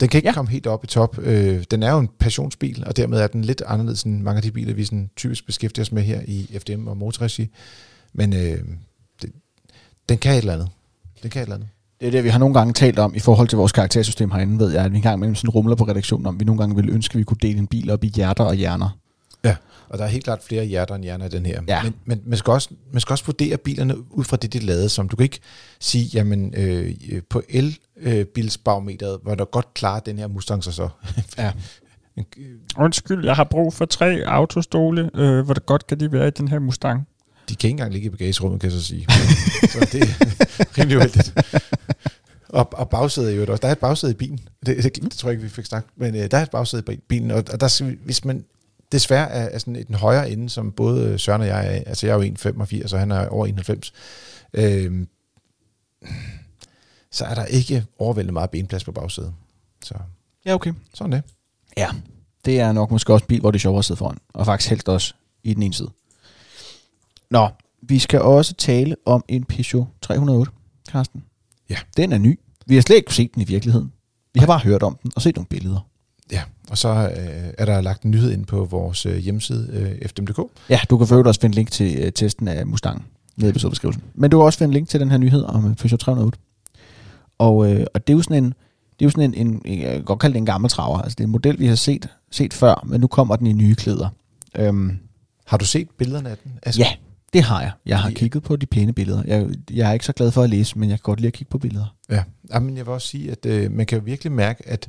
Den 0.00 0.08
kan 0.08 0.18
ikke 0.18 0.28
Ja. 0.28 0.32
komme 0.34 0.50
helt 0.50 0.66
op 0.66 0.84
i 0.84 0.86
top. 0.86 1.18
Øh, 1.22 1.64
den 1.70 1.82
er 1.82 1.90
jo 1.92 1.98
en 1.98 2.08
passionsbil, 2.18 2.84
og 2.86 2.96
dermed 2.96 3.20
er 3.20 3.26
den 3.26 3.44
lidt 3.44 3.62
anderledes 3.66 4.02
end 4.02 4.22
mange 4.22 4.36
af 4.36 4.42
de 4.42 4.50
biler, 4.50 4.74
vi 4.74 4.84
sådan 4.84 5.10
typisk 5.16 5.46
beskæftiger 5.46 5.84
os 5.84 5.92
med 5.92 6.02
her 6.02 6.20
i 6.26 6.58
FDM 6.58 6.86
og 6.88 6.96
motorregi. 6.96 7.48
Men 8.12 8.32
øh, 8.32 8.58
det, 9.22 9.30
den 10.08 10.18
kan 10.18 10.32
et 10.32 10.38
eller 10.38 10.52
andet. 10.52 10.68
Den 11.22 11.30
kan 11.30 11.40
et 11.42 11.46
eller 11.46 11.54
andet. 11.56 11.68
Det 12.00 12.06
er 12.06 12.10
det, 12.10 12.24
vi 12.24 12.28
har 12.28 12.38
nogle 12.38 12.54
gange 12.54 12.72
talt 12.72 12.98
om 12.98 13.14
i 13.14 13.18
forhold 13.18 13.48
til 13.48 13.58
vores 13.58 13.72
karaktersystem 13.72 14.30
herinde, 14.30 14.58
ved 14.58 14.70
jeg, 14.72 14.84
at 14.84 14.92
vi 14.92 14.96
en 14.96 15.02
gang 15.02 15.16
imellem 15.16 15.34
sådan 15.34 15.50
rumler 15.50 15.74
på 15.76 15.84
redaktionen 15.84 16.26
om, 16.26 16.40
vi 16.40 16.44
nogle 16.44 16.58
gange 16.58 16.76
ville 16.76 16.92
ønske, 16.92 17.14
at 17.14 17.18
vi 17.18 17.24
kunne 17.24 17.38
dele 17.42 17.58
en 17.58 17.66
bil 17.66 17.90
op 17.90 18.04
i 18.04 18.06
hjerter 18.16 18.44
og 18.44 18.54
hjerner. 18.54 18.98
Ja. 19.44 19.56
Og 19.88 19.98
der 19.98 20.04
er 20.04 20.08
helt 20.08 20.24
klart 20.24 20.42
flere 20.42 20.64
hjerter 20.64 20.94
end 20.94 21.04
hjerner 21.04 21.26
i 21.26 21.28
den 21.28 21.46
her. 21.46 21.62
Ja. 21.68 21.82
Men, 21.82 21.94
men 22.04 22.22
man, 22.24 22.38
skal 22.38 22.50
også, 22.50 22.68
man 22.92 23.00
skal 23.00 23.12
også 23.12 23.24
vurdere 23.24 23.56
bilerne 23.56 24.12
ud 24.12 24.24
fra 24.24 24.36
det, 24.36 24.52
de 24.52 24.58
lavet 24.58 24.90
som. 24.90 25.08
Du 25.08 25.16
kan 25.16 25.24
ikke 25.24 25.40
sige, 25.80 26.04
jamen 26.14 26.54
øh, 26.56 26.92
på 27.30 27.42
elbilsbarometeret, 27.48 29.18
hvor 29.22 29.34
der 29.34 29.44
godt 29.44 29.74
klare 29.74 30.00
den 30.06 30.18
her 30.18 30.26
Mustang 30.26 30.64
sig 30.64 30.72
så. 30.72 30.88
Ja. 31.38 31.52
Undskyld, 32.78 33.24
jeg 33.24 33.36
har 33.36 33.44
brug 33.44 33.74
for 33.74 33.84
tre 33.84 34.22
autostole. 34.26 35.10
Øh, 35.14 35.44
hvor 35.44 35.54
det 35.54 35.66
godt 35.66 35.86
kan 35.86 36.00
de 36.00 36.12
være 36.12 36.28
i 36.28 36.30
den 36.30 36.48
her 36.48 36.58
Mustang? 36.58 37.08
De 37.48 37.56
kan 37.56 37.68
ikke 37.68 37.74
engang 37.74 37.92
ligge 37.92 38.06
i 38.06 38.10
bagagerummet, 38.10 38.60
kan 38.60 38.70
jeg 38.70 38.80
så 38.80 38.84
sige. 38.86 39.06
så 39.68 39.88
det 39.92 40.02
er 40.02 40.06
rimelig 40.78 40.96
uheldigt. 40.96 41.34
Og, 42.48 42.68
og 42.72 42.88
bagsædet 42.88 43.36
jo 43.36 43.40
også. 43.40 43.60
Der 43.62 43.68
er 43.68 43.72
et 43.72 43.78
bagsæde 43.78 44.12
i 44.12 44.14
bilen. 44.14 44.40
Det, 44.66 44.84
det, 44.84 45.02
det 45.02 45.10
tror 45.10 45.28
jeg 45.28 45.32
ikke, 45.32 45.42
vi 45.42 45.48
fik 45.48 45.64
snakket. 45.64 45.90
Men 45.96 46.14
øh, 46.14 46.30
der 46.30 46.38
er 46.38 46.42
et 46.42 46.50
bagsæde 46.50 46.82
i 46.92 46.96
bilen, 47.08 47.30
og, 47.30 47.44
og 47.52 47.60
der, 47.60 47.94
hvis 48.04 48.24
man 48.24 48.44
desværre 48.92 49.30
er, 49.30 49.48
er 49.48 49.58
sådan 49.58 49.84
den 49.86 49.94
højre 49.94 50.30
ende, 50.30 50.50
som 50.50 50.72
både 50.72 51.18
Søren 51.18 51.40
og 51.40 51.46
jeg 51.46 51.66
er, 51.66 51.70
altså 51.86 52.06
jeg 52.06 52.18
er 52.18 52.24
jo 52.24 52.34
1,85, 52.34 52.94
og 52.94 53.00
han 53.00 53.10
er 53.10 53.28
over 53.28 53.46
91, 53.46 53.92
øh, 54.52 55.06
så 57.10 57.24
er 57.24 57.34
der 57.34 57.44
ikke 57.44 57.84
overvældende 57.98 58.32
meget 58.32 58.50
benplads 58.50 58.84
på 58.84 58.92
bagsædet. 58.92 59.34
Så 59.84 59.94
Ja, 60.46 60.54
okay. 60.54 60.72
sådan 60.94 61.12
det. 61.12 61.22
Ja, 61.76 61.88
det 62.44 62.60
er 62.60 62.72
nok 62.72 62.90
måske 62.90 63.12
også 63.12 63.26
bil, 63.26 63.40
hvor 63.40 63.50
det 63.50 63.58
er 63.58 63.60
sjovere 63.60 63.78
at 63.78 63.84
sidde 63.84 63.98
foran. 63.98 64.18
Og 64.34 64.46
faktisk 64.46 64.70
helst 64.70 64.88
også 64.88 65.14
i 65.42 65.54
den 65.54 65.62
ene 65.62 65.74
side. 65.74 65.90
Nå, 67.30 67.48
vi 67.82 67.98
skal 67.98 68.20
også 68.20 68.54
tale 68.54 68.96
om 69.06 69.24
en 69.28 69.44
Peugeot 69.44 69.86
308, 70.02 70.52
Carsten. 70.88 71.24
Ja. 71.70 71.76
Den 71.96 72.12
er 72.12 72.18
ny. 72.18 72.40
Vi 72.66 72.74
har 72.74 72.82
slet 72.82 72.96
ikke 72.96 73.14
set 73.14 73.34
den 73.34 73.42
i 73.42 73.44
virkeligheden. 73.44 73.92
Vi 74.34 74.40
har 74.40 74.46
bare 74.46 74.58
hørt 74.58 74.82
om 74.82 74.98
den 75.02 75.12
og 75.16 75.22
set 75.22 75.36
nogle 75.36 75.46
billeder. 75.46 75.89
Ja, 76.32 76.42
og 76.70 76.78
så 76.78 76.88
øh, 76.88 77.52
er 77.58 77.64
der 77.64 77.80
lagt 77.80 78.02
en 78.02 78.10
nyhed 78.10 78.32
ind 78.32 78.46
på 78.46 78.64
vores 78.64 79.06
øh, 79.06 79.16
hjemmeside, 79.16 79.68
øh, 79.72 80.08
fdm.dk. 80.08 80.40
Ja, 80.68 80.80
du 80.90 80.98
kan 80.98 81.06
for 81.06 81.22
også 81.22 81.40
finde 81.40 81.54
link 81.54 81.70
til 81.70 81.98
øh, 81.98 82.12
testen 82.12 82.48
af 82.48 82.66
Mustang 82.66 83.06
nede 83.36 83.48
i 83.48 83.50
episodebeskrivelsen. 83.50 84.02
Men 84.14 84.30
du 84.30 84.38
kan 84.38 84.44
også 84.44 84.58
finde 84.58 84.74
link 84.74 84.88
til 84.88 85.00
den 85.00 85.10
her 85.10 85.18
nyhed 85.18 85.44
om 85.44 85.70
øh, 85.70 85.76
Peugeot 85.76 86.00
308. 86.00 86.38
Og, 87.38 87.72
øh, 87.72 87.86
og 87.94 88.06
det 88.06 88.12
er 88.12 88.16
jo 88.16 88.22
sådan 88.22 88.44
en, 88.44 88.54
det 88.98 89.04
er 89.04 89.06
jo 89.06 89.10
sådan 89.10 89.34
en, 89.34 89.46
en, 89.46 89.62
en, 89.64 89.80
jeg 89.80 89.92
kan 89.92 90.04
godt 90.04 90.18
kalde 90.18 90.32
det 90.32 90.38
en 90.38 90.46
gammel 90.46 90.70
traver. 90.70 90.98
Altså 90.98 91.14
det 91.14 91.24
er 91.24 91.26
en 91.26 91.32
model, 91.32 91.58
vi 91.58 91.66
har 91.66 91.74
set, 91.74 92.08
set 92.30 92.54
før, 92.54 92.84
men 92.86 93.00
nu 93.00 93.06
kommer 93.06 93.36
den 93.36 93.46
i 93.46 93.52
nye 93.52 93.74
klæder. 93.74 94.08
Øhm, 94.56 94.98
Har 95.46 95.56
du 95.56 95.64
set 95.64 95.90
billederne 95.90 96.30
af 96.30 96.36
den? 96.44 96.52
Asger? 96.62 96.84
ja, 96.84 96.92
det 97.32 97.42
har 97.42 97.60
jeg. 97.60 97.70
Jeg 97.86 97.98
har 97.98 98.10
kigget 98.10 98.42
på 98.42 98.56
de 98.56 98.66
pæne 98.66 98.92
billeder. 98.92 99.22
Jeg, 99.26 99.46
jeg 99.70 99.88
er 99.88 99.92
ikke 99.92 100.04
så 100.04 100.12
glad 100.12 100.30
for 100.30 100.42
at 100.42 100.50
læse, 100.50 100.78
men 100.78 100.90
jeg 100.90 100.98
kan 100.98 101.02
godt 101.02 101.20
lide 101.20 101.26
at 101.26 101.32
kigge 101.32 101.50
på 101.50 101.58
billeder. 101.58 101.94
Ja, 102.10 102.22
Jamen, 102.54 102.76
jeg 102.76 102.86
vil 102.86 102.92
også 102.92 103.08
sige, 103.08 103.30
at 103.30 103.46
øh, 103.46 103.72
man 103.72 103.86
kan 103.86 104.06
virkelig 104.06 104.32
mærke, 104.32 104.68
at 104.68 104.88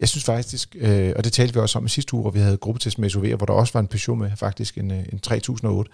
jeg 0.00 0.08
synes 0.08 0.24
faktisk, 0.24 0.76
øh, 0.80 1.12
og 1.16 1.24
det 1.24 1.32
talte 1.32 1.54
vi 1.54 1.60
også 1.60 1.78
om 1.78 1.86
i 1.86 1.88
sidste 1.88 2.14
uge, 2.14 2.22
hvor 2.22 2.30
vi 2.30 2.38
havde 2.38 2.56
gruppetest 2.56 2.98
med 2.98 3.10
SUV'er, 3.10 3.36
hvor 3.36 3.46
der 3.46 3.52
også 3.52 3.72
var 3.72 3.80
en 3.80 3.86
Peugeot 3.86 4.18
med, 4.18 4.30
faktisk 4.36 4.78
en, 4.78 4.90
øh, 4.90 5.04
en 5.12 5.18
3008. 5.18 5.90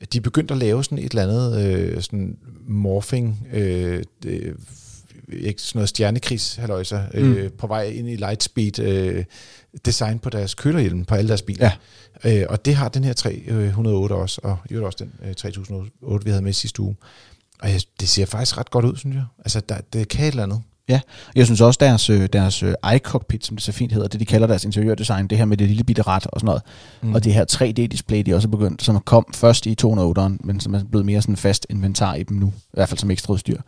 at 0.00 0.12
De 0.12 0.20
begyndte 0.20 0.54
at 0.54 0.58
lave 0.58 0.84
sådan 0.84 0.98
et 0.98 1.10
eller 1.10 1.22
andet 1.22 1.66
øh, 1.66 2.02
sådan 2.02 2.36
morphing, 2.66 3.46
øh, 3.52 4.04
det, 4.22 4.56
ikke 5.28 5.62
sådan 5.62 5.78
noget 5.78 5.88
stjernekrigs 5.88 6.54
halløjser, 6.54 7.02
øh, 7.14 7.50
på 7.52 7.66
vej 7.66 7.82
ind 7.82 8.08
i 8.08 8.16
Lightspeed 8.16 8.78
øh, 8.78 9.24
design 9.84 10.18
på 10.18 10.30
deres 10.30 10.54
kølerhjelm 10.54 11.04
på 11.04 11.14
alle 11.14 11.28
deres 11.28 11.42
biler. 11.42 11.70
Ja. 12.24 12.40
Øh, 12.40 12.46
og 12.48 12.64
det 12.64 12.74
har 12.74 12.88
den 12.88 13.04
her 13.04 13.12
308 13.12 14.12
også, 14.12 14.40
og 14.44 14.58
i 14.70 14.72
øvrigt 14.72 14.86
også 14.86 15.04
den 15.04 15.12
øh, 15.28 15.34
3008, 15.34 16.24
vi 16.24 16.30
havde 16.30 16.42
med 16.42 16.50
i 16.50 16.54
sidste 16.54 16.82
uge. 16.82 16.96
Og 17.62 17.70
jeg, 17.70 17.80
det 18.00 18.08
ser 18.08 18.26
faktisk 18.26 18.58
ret 18.58 18.70
godt 18.70 18.84
ud, 18.84 18.96
synes 18.96 19.14
jeg. 19.14 19.24
Altså, 19.38 19.60
der, 19.60 19.80
det 19.92 20.08
kan 20.08 20.24
et 20.24 20.30
eller 20.30 20.42
andet. 20.42 20.62
Jeg 21.36 21.44
synes 21.46 21.60
også, 21.60 21.78
deres, 21.80 22.10
øh, 22.10 22.28
deres 22.32 22.62
øh, 22.62 22.74
iCockpit, 22.94 23.46
som 23.46 23.56
det 23.56 23.64
så 23.64 23.72
fint 23.72 23.92
hedder, 23.92 24.08
det 24.08 24.20
de 24.20 24.24
kalder 24.24 24.46
deres 24.46 24.64
interiørdesign, 24.64 25.26
det 25.26 25.38
her 25.38 25.44
med 25.44 25.56
det 25.56 25.68
lille 25.68 25.84
bitte 25.84 26.02
ret 26.02 26.26
og 26.26 26.40
sådan 26.40 26.46
noget, 26.46 26.62
mm. 27.02 27.14
og 27.14 27.24
det 27.24 27.34
her 27.34 27.44
3D-display, 27.52 28.22
de 28.22 28.34
også 28.34 28.48
er 28.48 28.50
begyndt, 28.50 28.82
som 28.82 29.00
kom 29.00 29.26
først 29.34 29.66
i 29.66 29.76
208'eren, 29.84 30.36
men 30.40 30.60
som 30.60 30.74
er 30.74 30.84
blevet 30.90 31.06
mere 31.06 31.22
sådan 31.22 31.36
fast 31.36 31.66
inventar 31.70 32.14
i 32.14 32.22
dem 32.22 32.36
nu, 32.36 32.46
i 32.46 32.74
hvert 32.74 32.88
fald 32.88 32.98
som 32.98 33.10
ekstra 33.10 33.32
udstyr, 33.32 33.60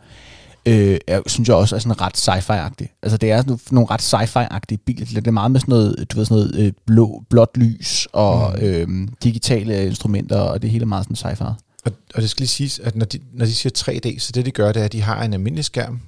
øh, 0.65 0.97
jeg 1.07 1.21
synes 1.27 1.49
jeg 1.49 1.55
også 1.55 1.75
er 1.75 1.79
sådan 1.79 2.01
ret 2.01 2.17
sci-fi-agtigt. 2.17 2.99
Altså 3.03 3.17
det 3.17 3.31
er 3.31 3.41
sådan 3.41 3.59
nogle 3.71 3.87
ret 3.91 4.01
sci-fi-agtige 4.01 4.77
biler. 4.85 5.05
Det 5.05 5.27
er 5.27 5.31
meget 5.31 5.51
med 5.51 5.59
sådan 5.59 5.71
noget, 5.71 6.11
du 6.11 6.17
ved, 6.17 6.25
sådan 6.25 6.43
noget 6.43 6.65
øh, 6.65 6.73
blå, 6.85 7.23
blåt 7.29 7.57
lys 7.57 8.07
og 8.13 8.55
mm. 8.57 8.65
øh, 8.65 9.07
digitale 9.23 9.85
instrumenter, 9.85 10.39
og 10.39 10.61
det 10.61 10.69
hele 10.69 10.83
er 10.83 10.87
meget 10.87 11.05
sådan 11.05 11.31
sci-fi. 11.31 11.53
Og, 11.85 11.91
og 12.15 12.21
det 12.21 12.29
skal 12.29 12.41
lige 12.41 12.49
siges, 12.49 12.79
at 12.79 12.95
når 12.95 13.05
de, 13.05 13.19
når 13.33 13.45
de 13.45 13.53
siger 13.53 13.71
3D, 13.77 14.19
så 14.19 14.31
det 14.31 14.45
de 14.45 14.51
gør, 14.51 14.71
det 14.71 14.79
er, 14.79 14.85
at 14.85 14.93
de 14.93 15.01
har 15.01 15.23
en 15.23 15.33
almindelig 15.33 15.65
skærm, 15.65 15.99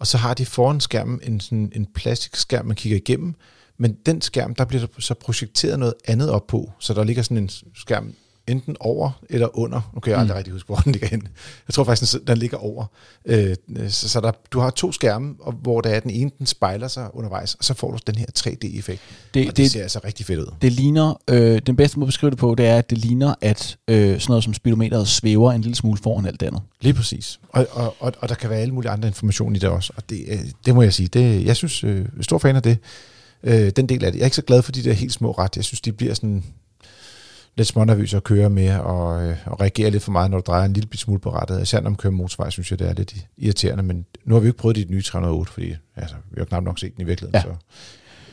og 0.00 0.06
så 0.06 0.18
har 0.18 0.34
de 0.34 0.46
foran 0.46 0.80
skærmen 0.80 1.20
en, 1.22 1.40
sådan 1.40 1.72
en 1.74 1.86
plastikskærm, 1.94 2.66
man 2.66 2.76
kigger 2.76 2.96
igennem, 2.96 3.34
men 3.78 3.96
den 4.06 4.20
skærm, 4.20 4.54
der 4.54 4.64
bliver 4.64 4.86
der 4.86 5.00
så 5.00 5.14
projekteret 5.14 5.78
noget 5.78 5.94
andet 6.04 6.30
op 6.30 6.46
på, 6.46 6.72
så 6.78 6.94
der 6.94 7.04
ligger 7.04 7.22
sådan 7.22 7.36
en 7.36 7.50
skærm 7.74 8.14
enten 8.46 8.76
over 8.80 9.10
eller 9.30 9.58
under. 9.58 9.90
Nu 9.94 10.00
kan 10.00 10.10
jeg 10.10 10.20
aldrig 10.20 10.34
Mm. 10.34 10.36
rigtig 10.36 10.52
huske, 10.52 10.66
hvor 10.72 10.76
den 10.76 10.92
ligger 10.92 11.08
hen. 11.08 11.28
Jeg 11.68 11.74
tror 11.74 11.84
faktisk, 11.84 12.14
den, 12.26 12.38
ligger 12.38 12.56
over. 12.56 12.84
Øh, 13.26 13.56
så 13.88 14.08
så 14.08 14.20
der, 14.20 14.32
du 14.50 14.60
har 14.60 14.70
to 14.70 14.92
skærme, 14.92 15.34
og 15.40 15.52
hvor 15.52 15.80
der 15.80 15.90
er 15.90 16.00
den 16.00 16.10
ene, 16.10 16.30
den 16.38 16.46
spejler 16.46 16.88
sig 16.88 17.14
undervejs, 17.14 17.54
og 17.54 17.64
så 17.64 17.74
får 17.74 17.90
du 17.90 17.98
den 18.06 18.14
her 18.14 18.26
3D-effekt. 18.38 19.00
Det, 19.34 19.40
Og 19.40 19.46
det, 19.46 19.46
det, 19.46 19.56
det 19.56 19.70
ser 19.70 19.82
altså 19.82 20.00
rigtig 20.04 20.26
fedt 20.26 20.38
ud. 20.40 20.46
det 20.62 20.72
ligner, 20.72 21.20
øh, 21.30 21.60
den 21.66 21.76
bedste 21.76 21.98
måde 21.98 22.06
at 22.06 22.08
beskrive 22.08 22.30
det 22.30 22.38
på, 22.38 22.54
det 22.54 22.66
er, 22.66 22.78
at 22.78 22.90
det 22.90 22.98
ligner, 22.98 23.34
at 23.40 23.76
øh, 23.88 23.96
sådan 24.20 24.20
noget 24.28 24.44
som 24.44 24.54
speedometeret 24.54 25.08
svæver 25.08 25.52
en 25.52 25.60
lille 25.60 25.74
smule 25.74 25.98
foran 26.02 26.26
alt 26.26 26.40
det 26.40 26.46
andet. 26.46 26.62
Lige 26.80 26.94
præcis. 26.94 27.40
Og, 27.48 27.66
og, 27.70 27.96
og, 28.00 28.12
og 28.18 28.28
der 28.28 28.34
kan 28.34 28.50
være 28.50 28.58
alle 28.58 28.74
mulige 28.74 28.90
andre 28.90 29.08
information 29.08 29.56
i 29.56 29.58
det 29.58 29.68
også. 29.68 29.92
Og 29.96 30.10
det, 30.10 30.24
øh, 30.28 30.38
det 30.66 30.74
må 30.74 30.82
jeg 30.82 30.94
sige. 30.94 31.06
Det, 31.08 31.44
jeg 31.44 31.56
synes, 31.56 31.84
øh, 31.84 32.04
stor 32.20 32.38
fan 32.38 32.56
af 32.56 32.62
det. 32.62 32.78
Øh, 33.42 33.70
den 33.70 33.86
del 33.88 34.04
af 34.04 34.12
det. 34.12 34.18
Jeg 34.18 34.22
er 34.24 34.26
ikke 34.26 34.36
så 34.36 34.42
glad 34.42 34.62
for 34.62 34.72
de 34.72 34.84
der 34.84 34.92
helt 34.92 35.12
små 35.12 35.30
ret. 35.32 35.56
Jeg 35.56 35.64
synes, 35.64 35.80
de 35.80 35.92
bliver 35.92 36.14
sådan 36.14 36.44
lidt 37.56 37.68
smånervøse 37.68 38.16
at 38.16 38.24
køre 38.24 38.50
med 38.50 38.76
og, 38.76 39.26
øh, 39.26 39.36
og 39.46 39.60
reagere 39.60 39.90
lidt 39.90 40.02
for 40.02 40.12
meget, 40.12 40.30
når 40.30 40.38
du 40.38 40.44
drejer 40.46 40.64
en 40.64 40.72
lille 40.72 40.86
bit 40.86 41.00
smule 41.00 41.20
på 41.20 41.32
rettet. 41.32 41.62
Især 41.62 41.80
når 41.80 41.90
man 41.90 41.96
kører 41.96 42.12
motorvej, 42.12 42.50
synes 42.50 42.70
jeg, 42.70 42.78
det 42.78 42.88
er 42.88 42.94
lidt 42.94 43.14
irriterende. 43.36 43.82
Men 43.82 44.06
nu 44.24 44.34
har 44.34 44.40
vi 44.40 44.46
jo 44.46 44.48
ikke 44.48 44.58
prøvet 44.58 44.76
det 44.76 44.90
nye 44.90 45.02
308, 45.02 45.52
fordi 45.52 45.74
altså, 45.96 46.16
vi 46.30 46.34
har 46.38 46.44
knap 46.44 46.62
nok 46.62 46.78
set 46.78 46.96
den 46.96 47.02
i 47.02 47.04
virkeligheden. 47.04 47.34
Ja. 47.34 47.42
Så 47.42 47.56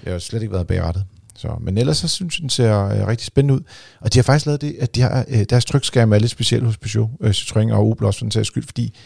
jeg 0.03 0.13
har 0.13 0.19
slet 0.19 0.41
ikke 0.41 0.53
været 0.53 0.67
bag 0.67 0.83
rattet. 0.83 1.05
Så, 1.35 1.57
men 1.61 1.77
ellers 1.77 1.97
så 1.97 2.07
synes 2.07 2.37
jeg, 2.37 2.41
den 2.41 2.49
ser 2.49 2.85
øh, 2.85 3.07
rigtig 3.07 3.27
spændende 3.27 3.53
ud. 3.53 3.61
Og 3.99 4.13
de 4.13 4.17
har 4.17 4.23
faktisk 4.23 4.45
lavet 4.45 4.61
det, 4.61 4.75
at 4.79 4.95
de 4.95 5.01
har, 5.01 5.25
øh, 5.27 5.45
deres 5.49 5.65
trykskærm 5.65 6.13
er 6.13 6.19
lidt 6.19 6.31
specielt 6.31 6.65
hos 6.65 6.77
Peugeot, 6.77 7.09
øh, 7.21 7.31
Citroën 7.31 7.73
og 7.73 7.89
Opel 7.89 8.05
også 8.05 8.19
for 8.19 8.25
den 8.25 8.31
sags 8.31 8.47
skyld, 8.47 8.63
fordi, 8.63 8.97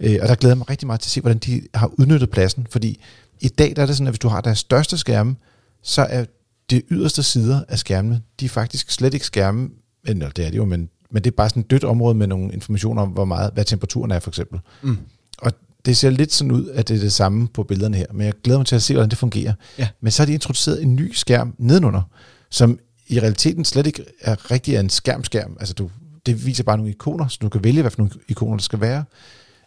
øh, 0.00 0.18
og 0.22 0.28
der 0.28 0.34
glæder 0.34 0.54
jeg 0.54 0.58
mig 0.58 0.70
rigtig 0.70 0.86
meget 0.86 1.00
til 1.00 1.08
at 1.08 1.12
se, 1.12 1.20
hvordan 1.20 1.38
de 1.38 1.62
har 1.74 1.90
udnyttet 1.98 2.30
pladsen, 2.30 2.66
fordi 2.70 3.00
i 3.40 3.48
dag 3.48 3.72
der 3.76 3.82
er 3.82 3.86
det 3.86 3.96
sådan, 3.96 4.06
at 4.06 4.12
hvis 4.12 4.18
du 4.18 4.28
har 4.28 4.40
deres 4.40 4.58
største 4.58 4.98
skærme, 4.98 5.36
så 5.82 6.02
er 6.02 6.24
de 6.70 6.82
yderste 6.90 7.22
sider 7.22 7.64
af 7.68 7.78
skærmene, 7.78 8.20
de 8.40 8.44
er 8.44 8.48
faktisk 8.48 8.90
slet 8.90 9.14
ikke 9.14 9.26
skærme, 9.26 9.68
eller 10.04 10.30
det 10.30 10.46
er 10.46 10.50
det 10.50 10.56
jo, 10.56 10.64
men, 10.64 10.88
men 11.10 11.24
det 11.24 11.30
er 11.30 11.34
bare 11.36 11.48
sådan 11.48 11.62
et 11.62 11.70
dødt 11.70 11.84
område 11.84 12.14
med 12.14 12.26
nogle 12.26 12.52
informationer 12.52 13.02
om, 13.02 13.08
hvor 13.08 13.24
meget, 13.24 13.50
hvad 13.54 13.64
temperaturen 13.64 14.10
er 14.10 14.18
for 14.18 14.30
eksempel. 14.30 14.60
Mm. 14.82 14.98
Og 15.38 15.52
det 15.84 15.96
ser 15.96 16.10
lidt 16.10 16.32
sådan 16.32 16.50
ud, 16.50 16.68
at 16.68 16.88
det 16.88 16.96
er 16.96 17.00
det 17.00 17.12
samme 17.12 17.48
på 17.48 17.62
billederne 17.62 17.96
her, 17.96 18.06
men 18.12 18.26
jeg 18.26 18.34
glæder 18.44 18.58
mig 18.58 18.66
til 18.66 18.76
at 18.76 18.82
se, 18.82 18.94
hvordan 18.94 19.10
det 19.10 19.18
fungerer. 19.18 19.52
Ja. 19.78 19.88
Men 20.00 20.12
så 20.12 20.22
har 20.22 20.26
de 20.26 20.32
introduceret 20.32 20.82
en 20.82 20.96
ny 20.96 21.12
skærm 21.12 21.54
nedenunder, 21.58 22.02
som 22.50 22.78
i 23.06 23.20
realiteten 23.20 23.64
slet 23.64 23.86
ikke 23.86 24.04
er 24.20 24.50
rigtig 24.50 24.76
en 24.76 24.90
skærmskærm. 24.90 25.56
Altså 25.60 25.74
du, 25.74 25.90
det 26.26 26.46
viser 26.46 26.64
bare 26.64 26.76
nogle 26.76 26.90
ikoner, 26.90 27.28
så 27.28 27.38
du 27.42 27.48
kan 27.48 27.64
vælge, 27.64 27.80
hvad 27.80 27.90
for 27.90 27.98
nogle 27.98 28.12
ikoner 28.28 28.56
der 28.56 28.62
skal 28.62 28.80
være. 28.80 29.04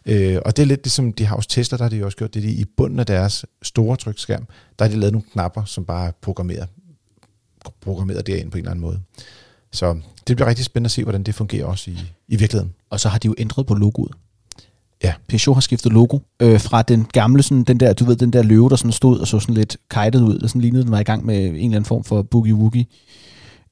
Øh, 0.06 0.38
og 0.44 0.56
det 0.56 0.62
er 0.62 0.66
lidt 0.66 0.84
ligesom 0.84 1.12
de 1.12 1.26
har 1.26 1.36
hos 1.36 1.46
Tesla, 1.46 1.78
der 1.78 1.84
har 1.84 1.88
de 1.88 1.96
jo 1.96 2.04
også 2.04 2.18
gjort 2.18 2.34
det, 2.34 2.42
de, 2.42 2.52
i 2.52 2.64
bunden 2.76 2.98
af 3.00 3.06
deres 3.06 3.44
store 3.62 3.96
trykskærm, 3.96 4.46
der 4.78 4.84
har 4.84 4.92
de 4.92 5.00
lavet 5.00 5.12
nogle 5.12 5.26
knapper, 5.32 5.64
som 5.64 5.84
bare 5.84 6.06
er 6.06 6.12
programmeret, 6.22 6.68
programmeret 7.80 8.26
derind 8.26 8.50
på 8.50 8.58
en 8.58 8.62
eller 8.64 8.70
anden 8.70 8.82
måde. 8.82 9.00
Så 9.72 10.00
det 10.28 10.36
bliver 10.36 10.48
rigtig 10.48 10.64
spændende 10.64 10.86
at 10.86 10.90
se, 10.90 11.02
hvordan 11.02 11.22
det 11.22 11.34
fungerer 11.34 11.66
også 11.66 11.90
i, 11.90 11.98
i 12.28 12.36
virkeligheden. 12.36 12.74
Og 12.90 13.00
så 13.00 13.08
har 13.08 13.18
de 13.18 13.26
jo 13.26 13.34
ændret 13.38 13.66
på 13.66 13.74
logoet. 13.74 14.12
Ja. 15.02 15.14
Peugeot 15.28 15.56
har 15.56 15.60
skiftet 15.60 15.92
logo 15.92 16.18
øh, 16.40 16.60
fra 16.60 16.82
den 16.82 17.06
gamle, 17.12 17.42
sådan, 17.42 17.64
den 17.64 17.80
der, 17.80 17.92
du 17.92 18.04
ved, 18.04 18.16
den 18.16 18.32
der 18.32 18.42
løve, 18.42 18.70
der 18.70 18.76
sådan 18.76 18.92
stod 18.92 19.18
og 19.18 19.26
så 19.26 19.40
sådan 19.40 19.54
lidt 19.54 19.76
kajtet 19.90 20.22
ud, 20.22 20.38
der 20.38 20.46
sådan 20.46 20.60
lignede, 20.60 20.82
den 20.82 20.90
var 20.90 21.00
i 21.00 21.04
gang 21.04 21.26
med 21.26 21.46
en 21.46 21.54
eller 21.54 21.64
anden 21.64 21.84
form 21.84 22.04
for 22.04 22.26
boogie-woogie. 22.34 22.84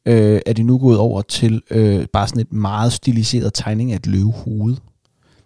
Øh, 0.07 0.41
er 0.47 0.53
de 0.53 0.63
nu 0.63 0.79
gået 0.79 0.99
over 0.99 1.23
til 1.23 1.63
øh, 1.71 2.07
bare 2.13 2.29
sådan 2.29 2.41
et 2.41 2.53
meget 2.53 2.93
stiliseret 2.93 3.55
tegning 3.55 3.93
af 3.93 3.97
et 3.97 4.07
løvehoved 4.07 4.77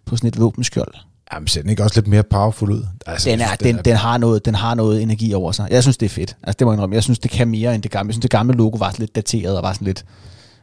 på 0.05 0.15
sådan 0.15 0.27
et 0.27 0.39
våbenskjold. 0.39 0.93
Jamen, 1.33 1.47
ser 1.47 1.61
den 1.61 1.69
ikke 1.69 1.83
også 1.83 1.95
lidt 1.99 2.07
mere 2.07 2.23
powerful 2.23 2.71
ud? 2.71 2.85
Altså, 3.05 3.29
Den, 3.29 3.41
er, 3.41 3.55
den, 3.55 3.77
den, 3.85 3.95
har 3.95 4.17
noget, 4.17 4.45
den 4.45 4.55
har 4.55 4.75
noget 4.75 5.01
energi 5.01 5.33
over 5.33 5.51
sig. 5.51 5.67
Jeg 5.71 5.83
synes, 5.83 5.97
det 5.97 6.05
er 6.05 6.09
fedt. 6.09 6.35
Altså, 6.43 6.55
det 6.59 6.65
må 6.65 6.71
jeg 6.71 6.75
indrømme. 6.75 6.95
Jeg 6.95 7.03
synes, 7.03 7.19
det 7.19 7.31
kan 7.31 7.47
mere 7.47 7.75
end 7.75 7.83
det 7.83 7.91
gamle. 7.91 8.09
Jeg 8.09 8.13
synes, 8.13 8.21
det 8.21 8.31
gamle 8.31 8.57
logo 8.57 8.77
var 8.77 8.95
lidt 8.97 9.15
dateret 9.15 9.57
og 9.57 9.63
var 9.63 9.73
sådan 9.73 9.85
lidt... 9.85 10.05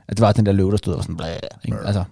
At 0.09 0.17
det 0.17 0.21
var 0.21 0.33
den 0.33 0.47
der 0.47 0.53
løve, 0.53 0.71
der 0.71 0.77
stod 0.77 0.93
og 0.93 0.97
var 0.97 1.03
sådan... 1.03 1.17
Blæh, 1.17 1.29
ikke? 1.65 1.79
Altså, 1.85 2.05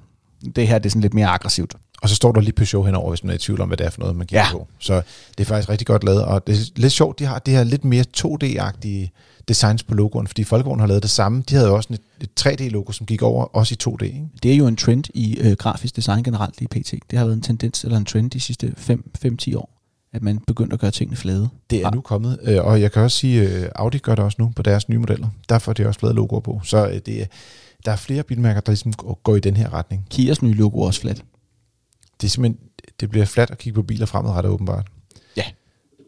det 0.57 0.69
her 0.69 0.79
det 0.79 0.87
er 0.87 0.91
sådan 0.91 1.03
lidt 1.03 1.15
mere 1.15 1.27
aggressivt. 1.27 1.75
Og 2.03 2.09
så 2.09 2.15
står 2.15 2.33
der 2.33 2.41
lige 2.41 2.53
Peugeot 2.53 2.87
henover, 2.87 3.09
hvis 3.11 3.25
man 3.25 3.31
er 3.31 3.35
i 3.35 3.39
tvivl 3.39 3.61
om, 3.61 3.69
hvad 3.69 3.77
det 3.77 3.87
er 3.87 3.91
for 3.91 4.01
noget, 4.01 4.17
man 4.17 4.27
kigger 4.27 4.45
Ja. 4.45 4.53
på. 4.53 4.67
Så 4.79 5.03
det 5.39 5.45
er 5.45 5.49
faktisk 5.49 5.69
rigtig 5.69 5.87
godt 5.87 6.05
lavet, 6.05 6.25
og 6.25 6.47
det 6.47 6.55
er 6.59 6.65
lidt 6.77 6.93
sjovt, 6.93 7.19
de 7.19 7.25
har 7.25 7.39
det 7.39 7.55
her 7.55 7.65
lidt 7.65 7.85
mere 7.85 8.05
2D-agtige 8.17 9.09
designs 9.49 9.83
på 9.83 9.95
logoen, 9.95 10.27
fordi 10.27 10.45
Folkevogn 10.45 10.81
har 10.81 10.87
lavet 10.87 11.03
det 11.03 11.11
samme. 11.11 11.43
De 11.49 11.55
havde 11.55 11.69
jo 11.69 11.77
også 11.77 11.89
et, 11.93 12.01
et 12.21 12.31
3D-logo, 12.41 12.93
som 12.93 13.07
gik 13.07 13.23
over, 13.23 13.45
også 13.45 13.75
i 13.75 13.89
2D. 13.89 14.05
Ikke? 14.05 14.29
Det 14.43 14.53
er 14.53 14.57
jo 14.57 14.67
en 14.67 14.77
trend 14.77 15.05
i 15.15 15.39
øh, 15.41 15.53
grafisk 15.53 15.97
design 15.97 16.23
generelt 16.23 16.61
i 16.61 16.67
PT. 16.67 16.95
Det 17.11 17.19
har 17.19 17.25
været 17.25 17.37
en 17.37 17.43
tendens 17.43 17.85
eller 17.85 17.97
en 17.97 18.05
trend 18.05 18.31
de 18.31 18.41
sidste 18.41 18.75
5-10 18.79 19.57
år, 19.57 19.79
at 20.13 20.23
man 20.23 20.39
begyndte 20.39 20.75
at 20.75 20.81
gøre 20.81 20.91
tingene 20.91 21.17
flade. 21.17 21.49
Det 21.71 21.83
er 21.83 21.91
nu 21.91 22.01
kommet, 22.01 22.39
øh, 22.43 22.65
og 22.65 22.81
jeg 22.81 22.93
kan 22.93 23.03
også 23.03 23.19
sige, 23.19 23.43
øh, 23.49 23.69
Audi 23.75 23.99
gør 23.99 24.15
det 24.15 24.25
også 24.25 24.37
nu 24.41 24.53
på 24.57 24.63
deres 24.63 24.89
nye 24.89 24.99
modeller. 24.99 25.29
Derfor 25.49 25.71
har 25.71 25.75
de 25.75 25.87
også 25.87 26.01
lavet 26.03 26.17
logoer 26.17 26.41
på. 26.41 26.61
Så 26.65 26.89
øh, 26.89 27.01
det 27.07 27.23
er, 27.23 27.27
der 27.85 27.93
er 27.93 27.97
flere 27.97 28.23
bilmærker, 28.23 28.61
der 28.61 28.73
ligesom 28.73 28.93
går 29.23 29.37
i 29.37 29.41
den 29.41 29.57
her 29.57 29.73
retning. 29.73 30.07
Kias 30.11 30.43
nye 30.43 30.55
logo 30.55 30.81
er 30.81 30.87
også 30.87 31.01
flat. 31.01 31.25
Det 32.21 32.27
er 32.27 32.31
simpelthen, 32.31 32.59
det 33.01 33.11
bliver 33.11 33.27
fladt 33.27 33.51
at 33.51 33.59
kigge 33.59 33.75
på 33.75 33.83
biler 33.83 34.07
fremadrettet 34.07 34.53
åbenbart. 34.53 34.87
Ja. 35.37 35.45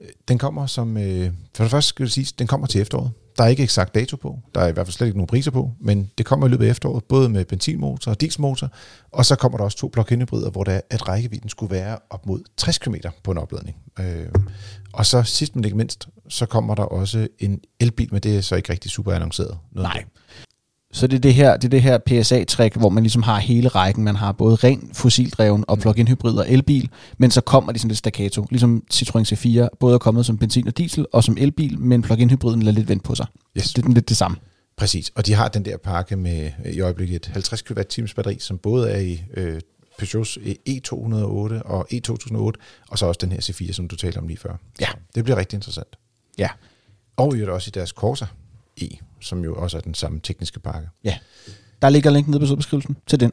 Øh, 0.01 0.09
Den 0.29 0.39
kommer 0.39 0.67
som, 0.67 0.97
øh, 0.97 1.31
for 1.55 1.65
det 1.65 1.71
første 1.71 1.89
skal 1.89 2.05
det 2.07 2.13
siges, 2.13 2.33
den 2.33 2.47
kommer 2.47 2.67
til 2.67 2.81
efteråret. 2.81 3.11
Der 3.39 3.45
er 3.45 3.49
ikke 3.49 3.63
eksakt 3.63 3.95
dato 3.95 4.17
på, 4.17 4.39
der 4.55 4.61
er 4.61 4.69
i 4.69 4.73
hvert 4.73 4.87
fald 4.87 4.93
slet 4.93 5.07
ikke 5.07 5.19
nogen 5.19 5.27
priser 5.27 5.51
på, 5.51 5.71
men 5.81 6.11
det 6.19 6.27
kommer 6.27 6.47
i 6.47 6.51
løbet 6.51 6.67
af 6.67 6.71
efteråret, 6.71 7.05
både 7.05 7.29
med 7.29 7.45
benzinmotor 7.45 8.11
og 8.11 8.21
dieselmotor, 8.21 8.69
og 9.13 9.27
så 9.27 9.37
kommer 9.37 9.59
der 9.59 9.65
også 9.65 9.79
to 9.79 9.91
plug-in 9.93 10.21
hybrider, 10.21 10.51
hvor 10.51 10.65
der 10.65 10.73
er, 10.73 10.81
at 10.91 11.09
rækkevidden 11.09 11.49
skulle 11.49 11.75
være 11.75 11.99
op 12.11 12.27
mod 12.27 12.41
60 12.57 12.79
km 12.79 12.95
på 13.25 13.31
en 13.31 13.39
opladning. 13.39 13.77
Øh, 14.01 14.27
og 14.93 15.07
så 15.07 15.23
sidst 15.23 15.57
men 15.57 15.65
ikke 15.65 15.77
mindst, 15.77 16.09
så 16.29 16.47
kommer 16.47 16.75
der 16.75 16.83
også 16.83 17.29
en 17.39 17.61
elbil, 17.81 18.09
men 18.13 18.23
det 18.23 18.37
er 18.37 18.41
så 18.41 18.57
ikke 18.57 18.73
rigtig 18.73 18.91
super 18.91 19.13
annonceret. 19.13 19.59
Noget 19.73 19.89
Nej. 19.89 20.05
Så 20.95 21.07
det 21.07 21.17
er 21.17 21.21
det 21.21 21.35
her, 21.35 21.57
det 21.57 21.65
er 21.65 21.69
det 21.69 21.83
her 21.83 21.99
PSA-træk, 21.99 22.77
hvor 22.77 22.89
man 22.89 23.03
ligesom 23.03 23.23
har 23.23 23.39
hele 23.39 23.69
rækken. 23.69 24.05
Man 24.05 24.17
har 24.17 24.33
både 24.33 24.57
ren 24.57 24.91
fossildreven 24.93 25.65
og 25.69 25.79
plug-in 25.79 26.09
hybrid 26.09 26.37
og 26.37 26.51
elbil, 26.51 26.91
men 27.19 27.31
så 27.31 27.41
kommer 27.41 27.73
de 27.73 27.79
sådan 27.79 27.89
lidt 27.89 27.99
staccato. 27.99 28.47
Ligesom 28.51 28.85
Citroën 28.95 29.33
C4 29.33 29.69
både 29.81 29.95
er 29.95 29.99
kommet 29.99 30.27
som 30.27 30.39
benzin 30.39 30.67
og 30.69 30.79
diesel 30.79 31.07
og 31.13 31.25
som 31.25 31.37
elbil, 31.41 31.81
men 31.81 32.03
plug-in 32.03 32.31
hybriden 32.31 32.63
lader 32.63 32.77
lidt 32.77 32.89
vent 32.89 33.05
på 33.05 33.15
sig. 33.15 33.27
Yes. 33.59 33.73
Det 33.73 33.85
er 33.85 33.89
lidt 33.89 34.09
det 34.09 34.17
samme. 34.17 34.37
Præcis, 34.77 35.13
og 35.15 35.27
de 35.27 35.35
har 35.35 35.49
den 35.49 35.65
der 35.65 35.77
pakke 35.77 36.17
med 36.17 36.51
i 36.73 36.81
øjeblikket 36.81 37.17
et 37.17 37.27
50 37.27 37.63
kWh 37.63 38.09
batteri, 38.17 38.39
som 38.39 38.59
både 38.59 38.91
er 38.91 39.01
i 39.01 39.25
øh, 39.37 39.61
Peugeots 39.99 40.39
E208 40.69 41.63
og 41.65 41.87
E2008, 41.93 42.51
og 42.89 42.99
så 42.99 43.07
også 43.07 43.19
den 43.21 43.33
her 43.33 43.41
C4, 43.41 43.73
som 43.73 43.89
du 43.89 43.97
talte 43.97 44.19
om 44.19 44.29
lige 44.29 44.39
før. 44.39 44.57
Ja. 44.81 44.89
Det 45.15 45.25
bliver 45.25 45.37
rigtig 45.37 45.57
interessant. 45.57 45.97
Ja. 46.39 46.49
Og 47.17 47.35
i 47.35 47.37
øvrigt 47.37 47.51
også 47.51 47.69
i 47.69 47.75
deres 47.75 47.91
Corsa 47.91 48.27
E, 48.83 48.89
som 49.25 49.45
jo 49.45 49.55
også 49.55 49.77
er 49.77 49.81
den 49.81 49.95
samme 49.95 50.21
tekniske 50.23 50.61
pakke. 50.61 50.89
Der 51.83 51.89
ligger 51.91 52.11
link 52.11 52.29
nede 52.29 52.47
på 52.47 52.57
beskrivelsen 52.57 52.97
til 53.07 53.21
den. 53.21 53.33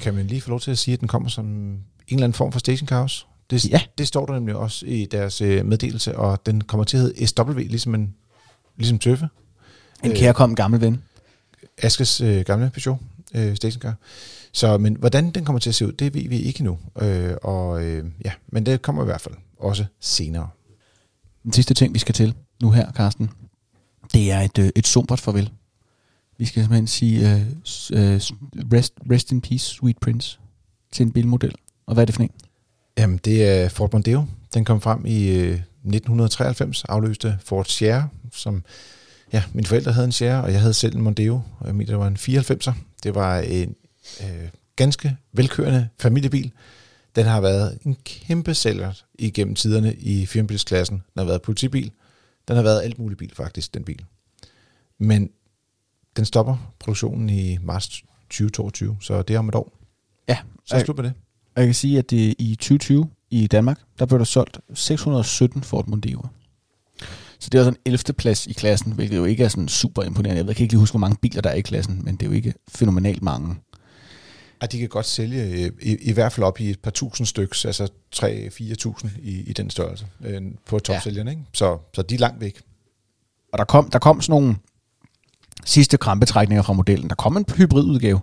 Kan 0.00 0.14
man 0.14 0.26
lige 0.26 0.40
få 0.40 0.50
lov 0.50 0.60
til 0.60 0.70
at 0.70 0.78
sige, 0.78 0.92
at 0.94 1.00
den 1.00 1.08
kommer 1.08 1.28
som 1.28 1.46
en 1.46 1.84
eller 2.08 2.24
anden 2.24 2.34
form 2.34 2.52
for 2.52 2.58
stationcar 2.58 3.12
Det, 3.50 3.70
Ja. 3.70 3.80
det 3.98 4.08
står 4.08 4.26
der 4.26 4.32
nemlig 4.34 4.56
også 4.56 4.86
i 4.86 5.04
deres 5.10 5.40
øh, 5.40 5.66
meddelelse, 5.66 6.16
og 6.16 6.46
den 6.46 6.60
kommer 6.60 6.84
til 6.84 6.96
at 6.96 7.02
hedde 7.02 7.26
SW, 7.26 7.52
ligesom, 7.58 7.94
en, 7.94 8.14
ligesom 8.76 8.98
Tøffe. 8.98 9.28
En 10.04 10.10
Øh. 10.10 10.16
kærkommen 10.16 10.56
gammel 10.56 10.80
ven. 10.80 11.02
Askes 11.78 12.20
øh, 12.20 12.44
gamle 12.44 12.70
Peugeot 12.74 12.98
øh, 13.34 13.56
stationcar. 13.56 13.94
Så, 14.52 14.78
men 14.78 14.96
hvordan 14.96 15.30
den 15.30 15.44
kommer 15.44 15.60
til 15.60 15.70
at 15.70 15.74
se 15.74 15.86
ud, 15.86 15.92
det 15.92 16.14
ved 16.14 16.28
vi 16.28 16.38
ikke 16.38 16.64
nu. 16.64 16.78
Øh, 17.02 17.34
og 17.42 17.84
øh, 17.84 18.04
ja, 18.24 18.32
men 18.48 18.66
det 18.66 18.82
kommer 18.82 19.02
i 19.02 19.04
hvert 19.04 19.20
fald 19.20 19.34
også 19.58 19.84
senere. 20.00 20.48
Den 21.42 21.52
sidste 21.52 21.74
ting, 21.74 21.94
vi 21.94 21.98
skal 21.98 22.14
til 22.14 22.34
nu 22.62 22.70
her, 22.70 22.92
Carsten, 22.92 23.30
det 24.14 24.32
er 24.32 24.40
et, 24.40 24.58
øh, 24.58 24.70
et 24.76 24.86
sombert 24.86 25.20
farvel. 25.20 25.50
Vi 26.38 26.44
skal 26.44 26.62
simpelthen 26.62 26.86
sige 26.86 27.34
øh, 27.34 27.40
øh, 27.92 28.20
rest, 28.72 28.92
rest 29.10 29.32
in 29.32 29.40
peace, 29.40 29.64
sweet 29.64 29.98
prince, 29.98 30.38
til 30.92 31.06
en 31.06 31.12
bilmodel. 31.12 31.54
Og 31.86 31.94
hvad 31.94 32.04
er 32.04 32.06
det 32.06 32.14
for 32.14 32.22
en? 32.22 32.30
Jamen, 32.98 33.20
det 33.24 33.48
er 33.48 33.68
Ford 33.68 33.92
Mondeo. 33.92 34.26
Den 34.54 34.64
kom 34.64 34.80
frem 34.80 35.06
i 35.06 35.28
øh, 35.28 35.50
1993, 35.50 36.84
afløste 36.84 37.38
Ford 37.44 37.64
Sierra, 37.64 38.08
som 38.32 38.64
ja, 39.32 39.42
mine 39.52 39.66
forældre 39.66 39.92
havde 39.92 40.04
en 40.04 40.12
Sierra, 40.12 40.42
og 40.42 40.52
jeg 40.52 40.60
havde 40.60 40.74
selv 40.74 40.96
en 40.96 41.02
Mondeo. 41.02 41.42
Og 41.60 41.66
jeg 41.66 41.74
mener, 41.74 41.92
det 41.92 41.98
var 41.98 42.06
en 42.06 42.16
94'er. 42.16 42.72
Det 43.02 43.14
var 43.14 43.38
en 43.38 43.74
øh, 44.20 44.48
ganske 44.76 45.16
velkørende 45.32 45.88
familiebil. 45.98 46.52
Den 47.16 47.26
har 47.26 47.40
været 47.40 47.78
en 47.84 47.96
kæmpe 48.04 48.54
sælger 48.54 48.92
igennem 49.18 49.54
tiderne 49.54 49.94
i 49.94 50.26
firmabilsklassen. 50.26 50.96
Den 50.96 51.18
har 51.18 51.24
været 51.24 51.42
politibil. 51.42 51.90
Den 52.48 52.56
har 52.56 52.62
været 52.62 52.82
alt 52.82 52.98
muligt 52.98 53.18
bil, 53.18 53.34
faktisk, 53.34 53.74
den 53.74 53.84
bil. 53.84 54.04
Men 54.98 55.30
den 56.16 56.24
stopper 56.24 56.72
produktionen 56.78 57.30
i 57.30 57.58
marts 57.62 58.02
2022, 58.30 58.96
så 59.00 59.22
det 59.22 59.34
er 59.34 59.38
om 59.38 59.48
et 59.48 59.54
år. 59.54 59.72
Ja, 60.28 60.38
Så 60.66 60.76
det 60.76 60.84
slut 60.84 60.96
med 60.96 61.04
det. 61.04 61.12
Og 61.56 61.60
jeg 61.62 61.66
kan 61.66 61.74
sige, 61.74 61.98
at 61.98 62.10
det 62.10 62.34
i 62.38 62.54
2020 62.54 63.10
i 63.30 63.46
Danmark, 63.46 63.80
der 63.98 64.06
blev 64.06 64.18
der 64.18 64.24
solgt 64.24 64.60
617 64.74 65.62
Ford 65.62 65.84
Mondeo'er. 65.88 66.28
Så 67.38 67.50
det 67.50 67.54
er 67.58 67.60
også 67.62 67.70
en 67.70 67.76
11. 67.86 67.98
plads 68.18 68.46
i 68.46 68.52
klassen, 68.52 68.92
hvilket 68.92 69.16
jo 69.16 69.24
ikke 69.24 69.44
er 69.44 69.48
sådan 69.48 69.68
super 69.68 70.02
imponerende. 70.02 70.36
Jeg 70.38 70.44
ved- 70.44 70.50
jeg 70.50 70.56
kan 70.56 70.62
ikke 70.64 70.72
lige 70.72 70.80
huske, 70.80 70.92
hvor 70.92 70.98
mange 71.00 71.16
biler 71.22 71.42
der 71.42 71.50
er 71.50 71.54
i 71.54 71.60
klassen, 71.60 72.04
men 72.04 72.16
det 72.16 72.22
er 72.22 72.26
jo 72.30 72.32
ikke 72.36 72.54
fænomenalt 72.68 73.22
mange. 73.22 73.56
Og 74.60 74.72
de 74.72 74.78
kan 74.78 74.88
godt 74.88 75.06
sælge 75.06 75.42
øh, 75.42 75.70
i, 75.82 75.96
i 76.00 76.12
hvert 76.12 76.32
fald 76.32 76.44
op 76.44 76.60
i 76.60 76.70
et 76.70 76.80
par 76.80 76.90
tusind 76.90 77.26
stykker, 77.26 77.62
altså 77.66 77.88
3-4.000 78.16 79.08
i, 79.22 79.40
i 79.40 79.52
den 79.52 79.70
størrelse 79.70 80.06
øh, 80.24 80.42
på 80.66 80.78
topsælgerne. 80.78 81.30
Ikke? 81.30 81.42
Så, 81.52 81.78
så 81.94 82.02
de 82.02 82.14
er 82.14 82.18
langt 82.18 82.40
væk. 82.40 82.60
Og 83.52 83.58
der 83.58 83.64
kom, 83.64 83.90
der 83.90 83.98
kom 83.98 84.20
sådan 84.20 84.40
nogle 84.40 84.56
sidste 85.64 85.96
krampetrækninger 85.96 86.62
fra 86.62 86.72
modellen. 86.72 87.08
Der 87.08 87.14
kom 87.14 87.36
en 87.36 87.44
hybridudgave 87.56 88.20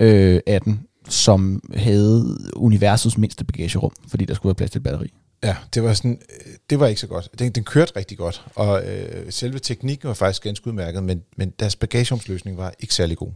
øh, 0.00 0.40
af 0.46 0.60
den, 0.60 0.86
som 1.08 1.62
havde 1.74 2.38
universets 2.56 3.18
mindste 3.18 3.44
bagagerum, 3.44 3.92
fordi 4.08 4.24
der 4.24 4.34
skulle 4.34 4.50
være 4.50 4.54
plads 4.54 4.70
til 4.70 4.78
et 4.78 4.82
batteri. 4.82 5.12
Ja, 5.42 5.56
det 5.74 5.82
var, 5.82 5.94
sådan, 5.94 6.20
øh, 6.46 6.52
det 6.70 6.80
var 6.80 6.86
ikke 6.86 7.00
så 7.00 7.06
godt. 7.06 7.28
Den, 7.38 7.52
den 7.52 7.64
kørte 7.64 7.92
rigtig 7.96 8.18
godt, 8.18 8.44
og 8.54 8.84
øh, 8.84 9.32
selve 9.32 9.58
teknikken 9.58 10.08
var 10.08 10.14
faktisk 10.14 10.42
ganske 10.42 10.66
udmærket, 10.66 11.02
men, 11.02 11.22
men 11.36 11.52
deres 11.58 11.76
bagagerumsløsning 11.76 12.56
var 12.56 12.74
ikke 12.80 12.94
særlig 12.94 13.16
god. 13.16 13.32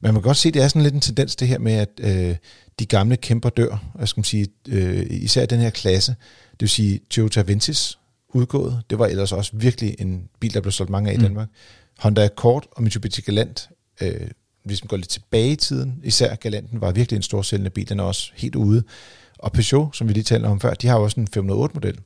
Men 0.00 0.14
man 0.14 0.14
kan 0.14 0.22
godt 0.22 0.36
se, 0.36 0.48
at 0.48 0.54
det 0.54 0.62
er 0.62 0.68
sådan 0.68 0.82
lidt 0.82 0.94
en 0.94 1.00
tendens 1.00 1.36
det 1.36 1.48
her 1.48 1.58
med, 1.58 1.72
at 1.72 1.88
øh, 1.98 2.36
de 2.78 2.86
gamle 2.86 3.16
kæmper 3.16 3.48
dør. 3.48 3.84
Jeg 3.98 4.08
skal 4.08 4.18
man 4.18 4.24
sige, 4.24 4.46
øh, 4.68 5.06
især 5.10 5.46
den 5.46 5.60
her 5.60 5.70
klasse, 5.70 6.14
det 6.52 6.60
vil 6.60 6.68
sige 6.68 7.00
Toyota 7.10 7.42
Ventis 7.42 7.98
udgået. 8.34 8.82
Det 8.90 8.98
var 8.98 9.06
ellers 9.06 9.32
også 9.32 9.52
virkelig 9.54 9.96
en 9.98 10.28
bil, 10.40 10.54
der 10.54 10.60
blev 10.60 10.72
solgt 10.72 10.90
mange 10.90 11.10
af 11.10 11.14
i 11.14 11.16
Mm. 11.16 11.22
Danmark. 11.22 11.48
Honda 11.98 12.24
Accord 12.24 12.66
og 12.72 12.82
Mitsubishi 12.82 13.20
Galant, 13.22 13.68
øh, 14.00 14.28
hvis 14.64 14.84
man 14.84 14.88
går 14.88 14.96
lidt 14.96 15.08
tilbage 15.08 15.50
i 15.52 15.56
tiden, 15.56 16.00
især 16.04 16.34
Galanten 16.34 16.80
var 16.80 16.92
virkelig 16.92 17.16
en 17.16 17.22
stor 17.22 17.42
sælgende 17.42 17.70
bil, 17.70 17.88
den 17.88 18.00
er 18.00 18.04
også 18.04 18.32
helt 18.34 18.54
ude. 18.54 18.82
Og 19.38 19.52
Peugeot, 19.52 19.96
som 19.96 20.08
vi 20.08 20.12
lige 20.12 20.24
talte 20.24 20.46
om 20.46 20.60
før, 20.60 20.74
de 20.74 20.86
har 20.86 20.96
jo 20.96 21.02
også 21.04 21.20
en 21.20 21.28
508-model, 21.36 21.98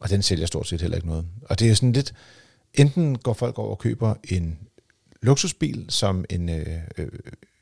og 0.00 0.10
den 0.10 0.22
sælger 0.22 0.46
stort 0.46 0.68
set 0.68 0.80
heller 0.80 0.96
ikke 0.96 1.08
noget. 1.08 1.26
Og 1.44 1.58
det 1.58 1.70
er 1.70 1.74
sådan 1.74 1.92
lidt, 1.92 2.12
enten 2.74 3.18
går 3.18 3.32
folk 3.32 3.58
over 3.58 3.70
og 3.70 3.78
køber 3.78 4.14
en 4.28 4.58
luksusbil 5.22 5.86
som 5.88 6.24
en, 6.30 6.48
øh, 6.48 6.66
øh, 6.98 7.08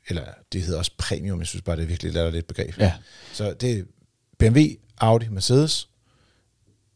eller 0.07 0.23
det 0.53 0.61
hedder 0.61 0.77
også 0.77 0.91
premium, 0.97 1.39
jeg 1.39 1.47
synes 1.47 1.61
bare, 1.61 1.75
det 1.75 1.83
er 1.83 1.87
virkelig 1.87 2.31
lidt 2.31 2.47
begreb. 2.47 2.77
Ja. 2.79 2.93
Så 3.33 3.53
det 3.53 3.79
er 3.79 3.83
BMW, 4.39 4.61
Audi, 4.97 5.27
Mercedes, 5.29 5.89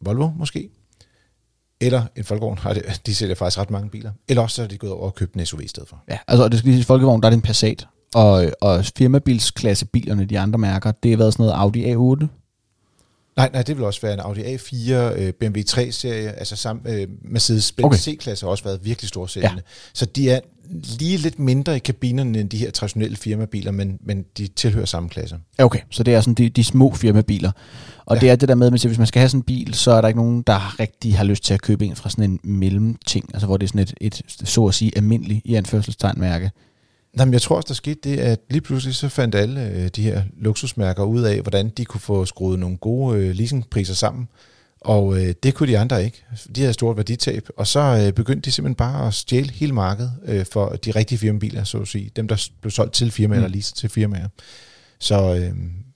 Volvo 0.02 0.30
måske, 0.30 0.69
eller 1.82 2.04
en 2.15 2.23
Folkevogn, 2.23 2.60
de 3.06 3.15
sælger 3.15 3.36
faktisk 3.36 3.60
ret 3.60 3.71
mange 3.71 3.89
biler. 3.89 4.12
Eller 4.28 4.43
også 4.43 4.56
så 4.56 4.63
er 4.63 4.67
de 4.67 4.78
gået 4.78 4.93
over 4.93 5.06
og 5.06 5.15
købt 5.15 5.34
en 5.34 5.45
SUV 5.45 5.62
i 5.62 5.67
stedet 5.67 5.89
for. 5.89 6.04
Ja, 6.10 6.17
altså 6.28 6.47
det 6.47 6.60
skal 6.60 6.67
lige 6.67 6.78
sige, 6.78 6.86
Folkevogn, 6.86 7.21
der 7.21 7.28
er 7.28 7.30
det 7.30 7.38
en 7.38 7.41
Passat. 7.41 7.88
Og, 8.15 8.52
og 8.62 8.86
firmabilsklassebilerne, 8.97 10.26
de 10.26 10.39
andre 10.39 10.60
mærker, 10.60 10.91
det 10.91 11.12
har 11.12 11.17
været 11.17 11.34
sådan 11.34 11.45
noget 11.45 11.60
Audi 11.60 11.93
A8. 11.93 12.28
Nej, 13.37 13.49
nej, 13.53 13.61
det 13.61 13.77
vil 13.77 13.85
også 13.85 14.01
være 14.01 14.13
en 14.13 14.19
Audi 14.19 14.41
A4, 14.41 14.93
øh, 14.93 15.33
BMW 15.33 15.59
3-serie, 15.69 16.31
altså 16.31 16.55
sammen, 16.55 16.93
øh, 16.93 17.07
Mercedes-Benz 17.21 17.85
Okay. 17.85 17.85
okay. 17.85 17.97
C-klasse 17.97 18.45
har 18.45 18.51
også 18.51 18.63
været 18.63 18.85
virkelig 18.85 19.09
store 19.09 19.29
sælgende. 19.29 19.55
Ja. 19.55 19.61
Så 19.93 20.05
de 20.05 20.29
er 20.29 20.39
lige 20.99 21.17
lidt 21.17 21.39
mindre 21.39 21.75
i 21.75 21.79
kabinerne 21.79 22.39
end 22.39 22.49
de 22.49 22.57
her 22.57 22.71
traditionelle 22.71 23.15
firmabiler, 23.15 23.71
men, 23.71 23.99
men 24.01 24.25
de 24.37 24.47
tilhører 24.47 24.85
samme 24.85 25.09
klasse. 25.09 25.37
Okay. 25.57 25.79
Så 25.89 26.03
det 26.03 26.13
er 26.13 26.21
sådan 26.21 26.33
de, 26.33 26.49
de 26.49 26.63
små 26.63 26.93
firmabiler. 26.93 27.51
Og. 28.05 28.15
Ja. 28.15 28.21
det 28.21 28.29
er 28.29 28.35
det 28.35 28.49
der 28.49 28.55
med, 28.55 28.73
at 28.73 28.85
hvis 28.85 28.97
man 28.97 29.07
skal 29.07 29.19
have 29.19 29.29
sådan 29.29 29.39
en 29.39 29.43
bil, 29.43 29.73
så 29.73 29.91
er 29.91 30.01
der 30.01 30.07
ikke 30.07 30.19
nogen, 30.19 30.41
der 30.41 30.79
rigtig 30.79 31.17
har 31.17 31.23
lyst 31.23 31.43
til 31.43 31.53
at 31.53 31.61
købe 31.61 31.85
en 31.85 31.95
fra 31.95 32.09
sådan 32.09 32.31
en 32.31 32.39
mellemting. 32.43 33.29
Altså 33.33 33.47
hvor 33.47 33.57
det 33.57 33.65
er 33.65 33.67
sådan 33.67 33.81
et, 33.81 33.93
et 34.01 34.21
så 34.27 34.65
at 34.65 34.73
sige, 34.73 34.91
almindeligt 34.95 35.41
i 35.45 35.55
anførselstegn 35.55 36.19
mærke. 36.19 36.51
Nej, 37.13 37.26
men 37.26 37.34
jeg 37.34 37.41
tror 37.41 37.56
også, 37.56 37.67
der 37.67 37.73
skete 37.73 37.99
det, 38.10 38.17
at 38.19 38.39
lige 38.49 38.62
pludselig 38.62 38.95
så 38.95 39.10
fandt 39.10 39.36
alle 39.36 39.69
øh, 39.69 39.88
de 39.88 40.04
her 40.04 40.23
luksusmærker 40.38 41.04
ud 41.04 41.21
af, 41.21 41.41
hvordan 41.41 41.69
de 41.69 41.86
kunne 41.86 42.02
få 42.02 42.26
skruet 42.26 42.60
nogle 42.60 42.78
gode 42.78 43.17
øh, 43.19 43.36
leasingpriser 43.36 43.93
sammen. 43.93 44.28
Og 44.82 45.17
øh, 45.21 45.34
det 45.43 45.54
kunne 45.54 45.69
de 45.69 45.78
andre 45.78 46.06
ikke. 46.06 46.23
De 46.56 46.62
havde 46.62 46.73
stort 46.73 46.97
værditab. 46.97 47.47
Og 47.58 47.67
så 47.67 47.80
øh, 47.80 48.13
begyndte 48.13 48.45
de 48.45 48.52
simpelthen 48.52 48.76
bare 48.76 49.08
at 49.08 49.13
stjæle 49.13 49.52
hele 49.52 49.73
markedet 49.73 50.12
øh, 50.26 50.45
for 50.52 50.69
de 50.69 50.91
rigtige 50.91 51.19
firmabiler, 51.19 51.63
så 51.63 51.78
at 51.78 51.88
sige. 51.88 52.12
Dem, 52.15 52.28
der 52.28 52.49
blev 52.62 52.71
solgt 52.71 52.93
til 52.93 53.12
firmaer 53.12 53.39
Mm. 53.39 53.43
eller 53.45 53.56
leaset 53.56 53.76
til 53.76 53.89
firmaer. 53.89 54.28
Så 54.99 55.15
øh, 55.36 55.39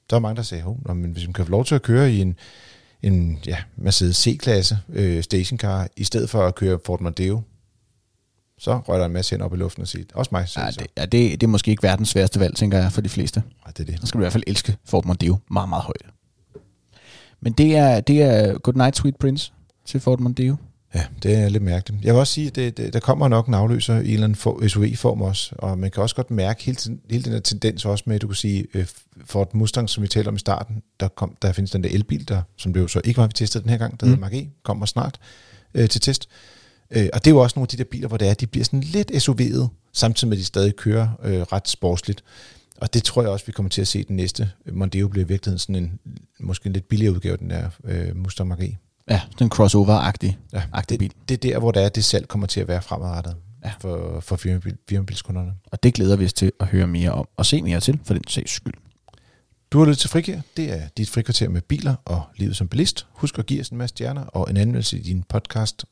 der 0.09 0.15
var 0.15 0.19
mange, 0.19 0.35
der 0.35 0.41
sagde, 0.43 0.63
Hov, 0.63 0.79
nå, 0.85 0.93
men 0.93 1.11
hvis 1.11 1.25
man 1.25 1.33
kan 1.33 1.45
få 1.45 1.51
lov 1.51 1.65
til 1.65 1.75
at 1.75 1.81
køre 1.81 2.11
i 2.11 2.21
en, 2.21 2.35
en 3.03 3.39
ja, 3.47 3.57
Mercedes 3.77 4.17
C-klasse 4.17 4.77
øh, 4.93 5.23
stationcar, 5.23 5.87
i 5.97 6.03
stedet 6.03 6.29
for 6.29 6.47
at 6.47 6.55
køre 6.55 6.79
Ford 6.85 7.01
Mondeo, 7.01 7.41
så 8.59 8.77
rører 8.77 8.97
der 8.99 9.05
en 9.05 9.13
masse 9.13 9.31
hen 9.35 9.41
op 9.41 9.53
i 9.53 9.57
luften 9.57 9.81
og 9.81 9.87
siger, 9.87 10.05
også 10.13 10.29
mig. 10.31 10.47
Ja, 10.57 10.67
det, 10.71 10.87
ja, 10.97 11.01
det, 11.05 11.11
det 11.41 11.43
er 11.43 11.47
måske 11.47 11.71
ikke 11.71 11.83
verdens 11.83 12.09
sværeste 12.09 12.39
valg, 12.39 12.55
tænker 12.55 12.77
jeg, 12.77 12.91
for 12.91 13.01
de 13.01 13.09
fleste. 13.09 13.43
Ej, 13.65 13.71
det 13.71 13.79
er 13.89 13.91
det. 13.91 14.01
Så 14.01 14.07
skal 14.07 14.17
du 14.17 14.21
i 14.21 14.23
hvert 14.23 14.33
fald 14.33 14.43
elske 14.47 14.77
Ford 14.85 15.05
Mondeo 15.05 15.37
meget, 15.51 15.69
meget 15.69 15.83
højt. 15.83 16.05
Men 17.41 17.53
det 17.53 17.75
er, 17.75 17.99
det 17.99 18.21
er 18.21 18.57
Good 18.57 18.75
Night 18.75 18.97
Sweet 18.97 19.15
Prince 19.15 19.51
til 19.85 19.99
Ford 19.99 20.19
Mondeo. 20.19 20.55
Ja, 20.95 21.05
det 21.23 21.35
er 21.35 21.49
lidt 21.49 21.63
mærkeligt. 21.63 22.05
Jeg 22.05 22.13
vil 22.13 22.19
også 22.19 22.33
sige, 22.33 22.61
at 22.67 22.77
der 22.93 22.99
kommer 22.99 23.27
nok 23.27 23.47
en 23.47 23.53
afløser 23.53 23.93
i 23.95 23.97
en 23.99 24.03
eller 24.13 24.23
anden 24.23 24.35
for- 24.35 24.67
SUV-form 24.67 25.21
også, 25.21 25.55
og 25.57 25.77
man 25.77 25.91
kan 25.91 26.03
også 26.03 26.15
godt 26.15 26.31
mærke 26.31 26.63
hele, 26.63 26.75
tiden, 26.75 26.99
hele 27.09 27.23
den 27.23 27.31
her 27.33 27.39
tendens 27.39 27.85
også 27.85 28.03
med, 28.07 28.15
at 28.15 28.21
du 28.21 28.27
kan 28.27 28.35
sige, 28.35 28.65
øh, 28.73 28.85
Ford 29.25 29.53
Mustang, 29.55 29.89
som 29.89 30.03
vi 30.03 30.07
talte 30.07 30.27
om 30.29 30.35
i 30.35 30.39
starten, 30.39 30.81
der, 30.99 31.07
kom, 31.07 31.35
der 31.41 31.51
findes 31.51 31.71
den 31.71 31.83
der 31.83 31.89
elbil, 31.89 32.27
der, 32.27 32.41
som 32.57 32.73
det 32.73 32.79
jo 32.81 32.87
så 32.87 33.01
ikke 33.03 33.17
var, 33.17 33.27
vi 33.27 33.33
testede 33.33 33.61
den 33.63 33.69
her 33.69 33.77
gang, 33.77 33.99
der 33.99 34.05
Mm. 34.05 34.09
hedder 34.09 34.21
Mark 34.21 34.33
E, 34.33 34.49
kommer 34.63 34.85
snart 34.85 35.19
øh, 35.73 35.89
til 35.89 36.01
test. 36.01 36.27
Øh, 36.29 36.56
og 36.91 37.25
det 37.25 37.27
er 37.27 37.31
jo 37.31 37.37
også 37.37 37.53
nogle 37.59 37.63
af 37.65 37.67
de 37.67 37.77
der 37.77 37.83
biler, 37.83 38.07
hvor 38.07 38.17
det 38.17 38.27
er, 38.29 38.33
de 38.33 38.47
bliver 38.47 38.63
sådan 38.65 38.81
lidt 38.81 39.11
SUV'et, 39.11 39.67
samtidig 39.93 40.29
med, 40.29 40.37
at 40.37 40.39
de 40.39 40.45
stadig 40.45 40.75
kører 40.75 41.07
øh, 41.23 41.41
ret 41.41 41.67
sportsligt. 41.67 42.23
Og 42.81 42.93
det 42.93 43.03
tror 43.03 43.21
jeg 43.21 43.31
også, 43.31 43.45
vi 43.45 43.51
kommer 43.51 43.69
til 43.69 43.81
at 43.81 43.87
se 43.87 44.03
den 44.03 44.15
næste. 44.15 44.51
Mondeo 44.71 45.07
bliver 45.07 45.25
i 45.25 45.27
virkeligheden 45.27 45.59
sådan 45.59 45.75
en, 45.75 45.99
måske 46.39 46.67
en 46.67 46.73
lidt 46.73 46.87
billigere 46.89 47.13
udgave, 47.13 47.37
den 47.37 47.49
der 47.49 47.69
øh, 47.83 48.15
Mustang 48.15 48.49
Mark 48.49 48.61
E. 48.61 48.77
Ja, 49.09 49.21
den 49.39 49.51
crossover-agtig. 49.53 50.37
Ja, 50.53 50.63
Agtig 50.73 50.99
bil. 50.99 51.11
det, 51.29 51.43
det 51.43 51.49
er 51.49 51.53
der, 51.53 51.59
hvor 51.59 51.71
der 51.71 51.81
er, 51.81 51.89
det 51.89 52.05
salg 52.05 52.27
kommer 52.27 52.47
til 52.47 52.59
at 52.59 52.67
være 52.67 52.81
fremadrettet 52.81 53.35
Ja. 53.65 53.71
for, 53.81 54.19
for 54.19 54.35
firmabil, 54.35 54.77
firmabilskunderne. 54.89 55.51
Og 55.71 55.83
det 55.83 55.93
glæder 55.93 56.15
vi 56.15 56.25
os 56.25 56.33
til 56.33 56.51
at 56.59 56.67
høre 56.67 56.87
mere 56.87 57.11
om, 57.11 57.27
og 57.37 57.45
se 57.45 57.61
mere 57.61 57.79
til, 57.79 57.99
for 58.05 58.13
den 58.13 58.23
sags 58.27 58.51
skyld. 58.51 58.73
Du 59.71 59.79
har 59.79 59.85
lyttet 59.85 59.97
til 59.99 60.09
Frikær. 60.09 60.41
Det 60.57 60.73
er 60.73 60.81
dit 60.97 61.09
frikvarter 61.09 61.49
med 61.49 61.61
biler 61.61 61.95
og 62.05 62.21
livet 62.35 62.55
som 62.55 62.67
bilist. 62.67 63.05
Husk 63.11 63.39
at 63.39 63.45
give 63.45 63.61
os 63.61 63.69
en 63.69 63.77
masse 63.77 63.93
stjerner 63.93 64.21
og 64.21 64.49
en 64.49 64.57
anmeldelse 64.57 64.97
i 64.99 65.01
din 65.01 65.23
podcast. 65.29 65.85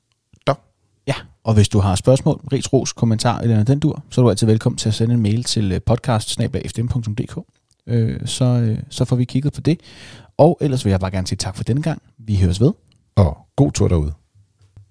Ja, 1.08 1.13
og 1.44 1.54
hvis 1.54 1.70
du 1.70 1.80
har 1.80 1.96
spørgsmål, 1.96 2.36
ris, 2.54 2.74
ros, 2.74 2.94
kommentar 2.94 3.39
eller 3.39 3.63
den 3.63 3.80
dur, 3.80 4.04
så 4.10 4.22
er 4.22 4.24
du 4.24 4.30
altid 4.30 4.48
velkommen 4.48 4.78
til 4.78 4.89
at 4.89 4.96
sende 4.96 5.13
en 5.13 5.22
mail 5.22 5.44
til 5.44 5.72
øh, 5.72 5.82
podcast 5.82 6.39
øh, 7.88 8.20
så, 8.26 8.46
øh, 8.46 8.80
så 8.89 9.06
får 9.06 9.15
vi 9.15 9.26
kigget 9.26 9.54
på 9.54 9.62
det. 9.62 9.80
Og 10.38 10.58
ellers 10.62 10.86
vil 10.86 10.91
jeg 10.91 11.00
bare 11.00 11.12
gerne 11.12 11.28
sige 11.28 11.38
tak 11.38 11.56
for 11.56 11.63
denne 11.63 11.82
gang. 11.82 12.02
Vi 12.18 12.36
høres 12.36 12.62
ved. 12.62 12.72
Og 13.15 13.38
god 13.56 13.72
tur 13.72 13.88
derude. 13.88 14.13